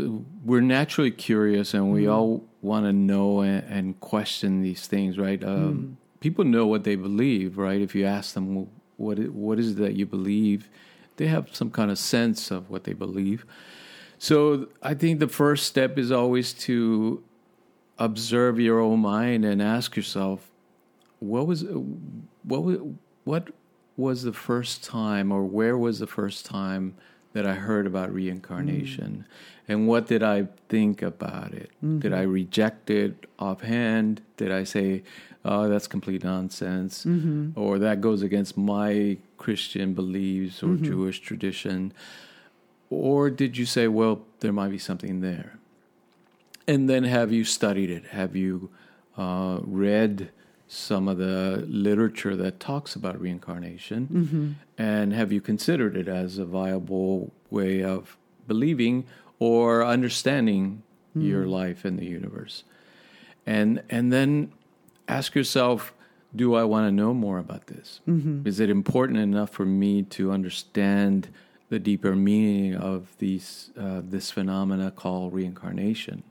we're 0.45 0.61
naturally 0.61 1.11
curious 1.11 1.73
and 1.73 1.91
we 1.91 2.07
all 2.07 2.45
want 2.61 2.85
to 2.85 2.93
know 2.93 3.41
and, 3.41 3.65
and 3.65 3.99
question 3.99 4.61
these 4.61 4.87
things, 4.87 5.17
right? 5.17 5.43
Um, 5.43 5.97
People 6.21 6.45
know 6.45 6.65
what 6.67 6.85
they 6.85 6.95
believe, 6.95 7.57
right? 7.57 7.81
If 7.81 7.93
you 7.95 8.05
ask 8.05 8.33
them, 8.33 8.55
well, 8.55 8.69
what, 8.97 9.19
i- 9.19 9.23
what 9.23 9.59
is 9.59 9.71
it 9.71 9.77
that 9.77 9.93
you 9.95 10.05
believe? 10.05 10.69
They 11.17 11.27
have 11.27 11.55
some 11.55 11.71
kind 11.71 11.89
of 11.89 11.97
sense 11.97 12.51
of 12.51 12.69
what 12.69 12.83
they 12.83 12.93
believe. 12.93 13.45
So 14.19 14.67
I 14.83 14.93
think 14.93 15.19
the 15.19 15.27
first 15.27 15.65
step 15.65 15.97
is 15.97 16.11
always 16.11 16.53
to 16.53 17.23
observe 17.99 18.59
your 18.59 18.79
own 18.79 18.99
mind 18.99 19.45
and 19.45 19.61
ask 19.61 19.95
yourself, 19.95 20.49
what 21.19 21.47
was 21.47 21.63
what 22.43 22.63
was, 22.63 22.77
what 23.23 23.49
was 23.95 24.21
the 24.23 24.33
first 24.33 24.83
time 24.83 25.31
or 25.31 25.43
where 25.43 25.75
was 25.77 25.97
the 25.99 26.05
first 26.07 26.45
time 26.45 26.95
that 27.37 27.45
I 27.45 27.53
heard 27.53 27.85
about 27.85 28.11
reincarnation 28.11 29.25
mm. 29.27 29.61
and 29.67 29.87
what 29.87 30.07
did 30.07 30.23
I 30.23 30.47
think 30.69 31.03
about 31.03 31.53
it? 31.53 31.69
Mm-hmm. 31.85 31.99
Did 31.99 32.11
I 32.11 32.23
reject 32.23 32.89
it 32.89 33.27
offhand? 33.37 34.21
Did 34.37 34.51
I 34.51 34.63
say, 34.63 35.03
"Oh, 35.45 35.69
that's 35.69 35.85
complete 35.85 36.23
nonsense," 36.23 37.05
mm-hmm. 37.05 37.51
or 37.53 37.77
that 37.77 38.01
goes 38.01 38.23
against 38.23 38.57
my 38.57 39.17
Christian 39.37 39.93
beliefs 39.93 40.63
or 40.63 40.69
mm-hmm. 40.69 40.85
Jewish 40.85 41.19
tradition? 41.19 41.93
Or 42.89 43.29
did 43.29 43.55
you 43.55 43.67
say, 43.67 43.87
"Well, 43.87 44.25
there 44.39 44.51
might 44.51 44.71
be 44.71 44.79
something 44.79 45.21
there"? 45.21 45.59
And 46.67 46.89
then 46.89 47.03
have 47.03 47.31
you 47.31 47.43
studied 47.43 47.91
it? 47.91 48.05
Have 48.05 48.35
you 48.35 48.71
uh, 49.15 49.59
read 49.61 50.31
some 50.67 51.07
of 51.07 51.17
the 51.17 51.63
literature 51.67 52.35
that 52.35 52.59
talks 52.59 52.95
about 52.95 53.19
reincarnation? 53.19 54.57
And 54.77 55.13
have 55.13 55.31
you 55.31 55.41
considered 55.41 55.95
it 55.95 56.07
as 56.07 56.37
a 56.37 56.45
viable 56.45 57.31
way 57.49 57.83
of 57.83 58.17
believing 58.47 59.05
or 59.39 59.85
understanding 59.85 60.83
your 61.15 61.47
life 61.47 61.85
in 61.85 61.95
the 61.97 62.05
universe? 62.05 62.63
And 63.45 63.81
and 63.89 64.11
then 64.11 64.51
ask 65.07 65.33
yourself, 65.35 65.93
do 66.35 66.53
I 66.55 66.63
want 66.65 66.85
to 66.87 66.91
know 66.91 67.13
more 67.13 67.39
about 67.39 67.67
this? 67.67 68.01
Is 68.45 68.59
it 68.59 68.69
important 68.69 69.19
enough 69.19 69.49
for 69.51 69.65
me 69.65 70.03
to 70.03 70.31
understand 70.31 71.29
the 71.69 71.79
deeper 71.79 72.15
meaning 72.15 72.75
of 72.75 73.15
these 73.19 73.71
uh, 73.79 74.01
this 74.03 74.31
phenomena 74.31 74.91
called 74.91 75.33
reincarnation? 75.33 76.23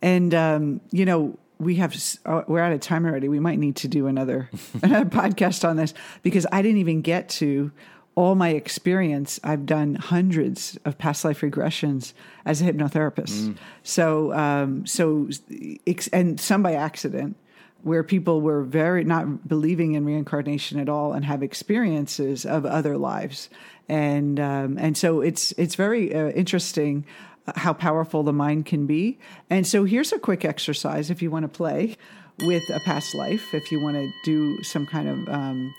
And 0.00 0.32
um, 0.32 0.80
you 0.92 1.04
know, 1.04 1.36
we 1.58 1.76
have 1.76 1.96
uh, 2.24 2.42
we're 2.46 2.60
out 2.60 2.72
of 2.72 2.80
time 2.80 3.04
already. 3.04 3.28
We 3.28 3.40
might 3.40 3.58
need 3.58 3.76
to 3.76 3.88
do 3.88 4.06
another, 4.06 4.50
another 4.82 5.08
podcast 5.08 5.68
on 5.68 5.76
this 5.76 5.94
because 6.22 6.46
I 6.52 6.62
didn't 6.62 6.78
even 6.78 7.02
get 7.02 7.28
to 7.30 7.72
all 8.14 8.34
my 8.34 8.50
experience. 8.50 9.38
I've 9.44 9.66
done 9.66 9.94
hundreds 9.94 10.78
of 10.84 10.98
past 10.98 11.24
life 11.24 11.40
regressions 11.40 12.12
as 12.44 12.60
a 12.60 12.64
hypnotherapist. 12.64 13.48
Mm. 13.48 13.56
So 13.82 14.32
um, 14.32 14.86
so 14.86 15.28
and 16.12 16.40
some 16.40 16.62
by 16.62 16.74
accident 16.74 17.36
where 17.82 18.02
people 18.02 18.40
were 18.40 18.64
very 18.64 19.04
not 19.04 19.46
believing 19.48 19.94
in 19.94 20.04
reincarnation 20.04 20.80
at 20.80 20.88
all 20.88 21.12
and 21.12 21.24
have 21.24 21.44
experiences 21.44 22.44
of 22.44 22.66
other 22.66 22.96
lives 22.96 23.48
and 23.88 24.38
um, 24.38 24.76
and 24.78 24.96
so 24.96 25.20
it's 25.20 25.52
it's 25.52 25.74
very 25.74 26.14
uh, 26.14 26.28
interesting 26.30 27.06
how 27.56 27.72
powerful 27.72 28.22
the 28.22 28.32
mind 28.32 28.66
can 28.66 28.86
be. 28.86 29.18
And 29.50 29.66
so 29.66 29.84
here's 29.84 30.12
a 30.12 30.18
quick 30.18 30.44
exercise 30.44 31.10
if 31.10 31.22
you 31.22 31.30
want 31.30 31.44
to 31.44 31.48
play 31.48 31.96
with 32.40 32.62
a 32.70 32.80
past 32.80 33.14
life, 33.14 33.52
if 33.52 33.72
you 33.72 33.82
want 33.82 33.96
to 33.96 34.10
do 34.24 34.62
some 34.62 34.86
kind 34.86 35.08
of 35.08 35.28
um, 35.28 35.74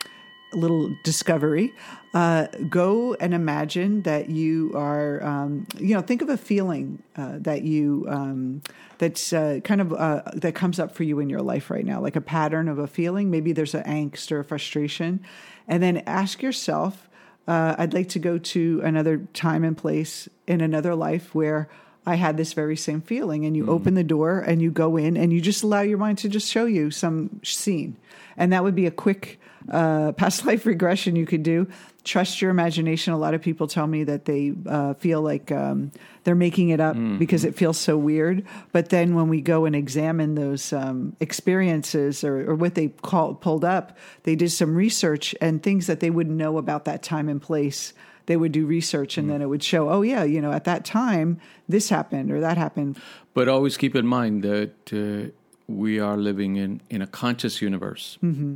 little 0.53 0.93
discovery. 1.03 1.73
Uh, 2.13 2.47
go 2.69 3.13
and 3.15 3.33
imagine 3.33 4.01
that 4.01 4.29
you 4.29 4.71
are, 4.75 5.23
um, 5.23 5.67
you 5.77 5.93
know, 5.93 6.01
think 6.01 6.21
of 6.21 6.29
a 6.29 6.37
feeling 6.37 7.01
uh, 7.15 7.37
that 7.39 7.61
you 7.61 8.05
um, 8.09 8.61
that's 8.97 9.31
uh, 9.31 9.59
kind 9.63 9.79
of 9.79 9.93
uh, 9.93 10.23
that 10.33 10.55
comes 10.55 10.79
up 10.79 10.95
for 10.95 11.03
you 11.03 11.19
in 11.19 11.29
your 11.29 11.41
life 11.41 11.69
right 11.69 11.85
now, 11.85 12.01
like 12.01 12.15
a 12.15 12.21
pattern 12.21 12.67
of 12.67 12.79
a 12.79 12.87
feeling. 12.87 13.29
Maybe 13.29 13.51
there's 13.51 13.75
an 13.75 13.83
angst 13.83 14.31
or 14.31 14.39
a 14.39 14.43
frustration, 14.43 15.23
and 15.67 15.83
then 15.83 15.97
ask 16.07 16.41
yourself 16.41 17.08
uh, 17.49 17.75
I'd 17.79 17.95
like 17.95 18.09
to 18.09 18.19
go 18.19 18.37
to 18.37 18.79
another 18.83 19.27
time 19.33 19.63
and 19.63 19.75
place 19.75 20.29
in 20.45 20.61
another 20.61 20.93
life 20.93 21.33
where 21.33 21.67
I 22.05 22.13
had 22.13 22.37
this 22.37 22.53
very 22.53 22.77
same 22.77 23.01
feeling. 23.01 23.43
And 23.43 23.57
you 23.57 23.65
mm 23.65 23.69
open 23.69 23.95
the 23.95 24.03
door 24.03 24.39
and 24.39 24.61
you 24.61 24.69
go 24.69 24.97
in 24.97 25.17
and 25.17 25.33
you 25.33 25.41
just 25.41 25.63
allow 25.63 25.81
your 25.81 25.97
mind 25.97 26.19
to 26.19 26.29
just 26.29 26.49
show 26.51 26.65
you 26.65 26.91
some 26.91 27.41
scene. 27.43 27.97
And 28.37 28.53
that 28.53 28.63
would 28.63 28.75
be 28.75 28.85
a 28.85 28.91
quick 28.91 29.39
uh, 29.71 30.11
past 30.11 30.45
life 30.49 30.67
regression 30.67 31.15
you 31.15 31.25
could 31.25 31.41
do 31.41 31.67
trust 32.09 32.41
your 32.41 32.49
imagination. 32.49 33.13
A 33.13 33.17
lot 33.17 33.35
of 33.35 33.41
people 33.41 33.67
tell 33.67 33.85
me 33.85 34.03
that 34.05 34.25
they 34.25 34.53
uh, 34.65 34.95
feel 34.95 35.21
like 35.21 35.51
um, 35.51 35.91
they're 36.23 36.33
making 36.33 36.69
it 36.69 36.79
up 36.79 36.95
mm-hmm. 36.95 37.19
because 37.19 37.45
it 37.45 37.55
feels 37.55 37.77
so 37.77 37.97
weird. 37.97 38.43
But 38.71 38.89
then 38.89 39.13
when 39.13 39.29
we 39.29 39.41
go 39.41 39.65
and 39.65 39.75
examine 39.75 40.33
those 40.33 40.73
um, 40.73 41.15
experiences 41.19 42.23
or, 42.23 42.49
or, 42.49 42.55
what 42.55 42.73
they 42.73 42.87
call 42.87 43.35
pulled 43.35 43.63
up, 43.63 43.95
they 44.23 44.35
did 44.35 44.49
some 44.49 44.73
research 44.73 45.35
and 45.39 45.61
things 45.61 45.85
that 45.85 45.99
they 45.99 46.09
wouldn't 46.09 46.35
know 46.35 46.57
about 46.57 46.85
that 46.85 47.03
time 47.03 47.29
and 47.29 47.39
place. 47.39 47.93
They 48.25 48.37
would 48.37 48.51
do 48.53 48.65
research 48.65 49.17
and 49.17 49.25
mm-hmm. 49.25 49.33
then 49.33 49.41
it 49.43 49.45
would 49.45 49.63
show, 49.63 49.89
oh 49.89 50.01
yeah, 50.01 50.23
you 50.23 50.41
know, 50.41 50.51
at 50.51 50.63
that 50.63 50.85
time 50.85 51.39
this 51.67 51.89
happened 51.89 52.31
or 52.31 52.41
that 52.41 52.57
happened. 52.57 52.97
But 53.35 53.47
always 53.47 53.77
keep 53.77 53.95
in 53.95 54.07
mind 54.07 54.41
that 54.43 54.73
uh, 54.91 55.29
we 55.67 55.99
are 55.99 56.17
living 56.17 56.55
in 56.55 56.81
in 56.89 57.03
a 57.03 57.07
conscious 57.07 57.61
universe. 57.61 58.17
Mm-hmm. 58.23 58.55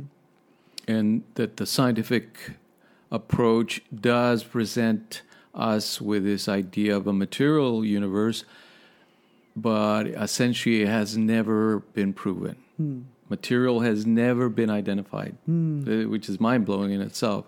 And 0.86 1.22
that 1.34 1.56
the 1.56 1.64
scientific 1.64 2.56
approach 3.14 3.80
does 3.94 4.42
present 4.42 5.22
us 5.54 6.00
with 6.00 6.24
this 6.24 6.48
idea 6.48 6.96
of 6.96 7.06
a 7.06 7.12
material 7.12 7.84
universe, 7.84 8.44
but 9.54 10.08
essentially 10.08 10.82
it 10.82 10.88
has 10.88 11.16
never 11.16 11.78
been 11.78 12.12
proven. 12.12 12.56
Hmm. 12.76 13.02
Material 13.30 13.80
has 13.80 14.04
never 14.04 14.48
been 14.48 14.68
identified, 14.68 15.36
hmm. 15.46 16.10
which 16.10 16.28
is 16.28 16.40
mind 16.40 16.66
blowing 16.66 16.90
in 16.90 17.00
itself. 17.00 17.46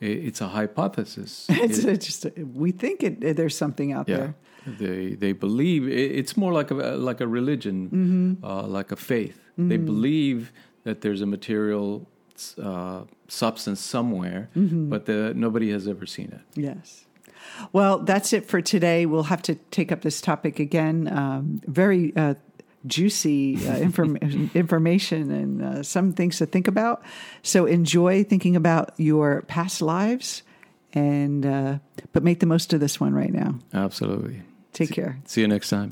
It's 0.00 0.40
a 0.40 0.48
hypothesis. 0.48 1.46
it's 1.50 1.84
it, 1.84 2.00
just 2.00 2.26
we 2.38 2.72
think 2.72 3.02
it, 3.02 3.36
there's 3.36 3.56
something 3.56 3.92
out 3.92 4.08
yeah, 4.08 4.16
there. 4.16 4.34
They 4.66 5.14
they 5.14 5.32
believe 5.32 5.86
it's 5.86 6.36
more 6.36 6.52
like 6.52 6.70
a 6.70 6.74
like 6.74 7.20
a 7.20 7.28
religion, 7.28 7.76
mm-hmm. 7.86 8.44
uh, 8.44 8.66
like 8.66 8.90
a 8.90 8.96
faith. 8.96 9.38
Mm-hmm. 9.52 9.68
They 9.68 9.76
believe 9.76 10.52
that 10.82 11.00
there's 11.02 11.20
a 11.20 11.26
material 11.26 12.06
uh, 12.62 13.02
substance 13.28 13.80
somewhere, 13.80 14.48
mm-hmm. 14.56 14.88
but 14.88 15.06
the, 15.06 15.32
nobody 15.34 15.70
has 15.70 15.88
ever 15.88 16.06
seen 16.06 16.32
it. 16.32 16.60
Yes. 16.60 17.04
Well, 17.72 17.98
that's 17.98 18.32
it 18.32 18.46
for 18.46 18.60
today. 18.60 19.06
We'll 19.06 19.24
have 19.24 19.42
to 19.42 19.54
take 19.70 19.92
up 19.92 20.02
this 20.02 20.20
topic 20.20 20.58
again. 20.58 21.08
Um, 21.08 21.60
very 21.66 22.12
uh, 22.16 22.34
juicy 22.86 23.66
uh, 23.66 23.76
inform- 23.78 24.16
information 24.16 25.30
and 25.30 25.62
uh, 25.62 25.82
some 25.82 26.12
things 26.12 26.38
to 26.38 26.46
think 26.46 26.68
about. 26.68 27.02
So 27.42 27.66
enjoy 27.66 28.24
thinking 28.24 28.56
about 28.56 28.92
your 28.96 29.42
past 29.42 29.82
lives, 29.82 30.42
and 30.92 31.44
uh, 31.44 31.78
but 32.12 32.22
make 32.22 32.40
the 32.40 32.46
most 32.46 32.72
of 32.72 32.80
this 32.80 33.00
one 33.00 33.14
right 33.14 33.32
now. 33.32 33.58
Absolutely. 33.72 34.42
Take 34.72 34.90
care. 34.90 35.20
See 35.24 35.40
you 35.40 35.48
next 35.48 35.70
time. 35.70 35.90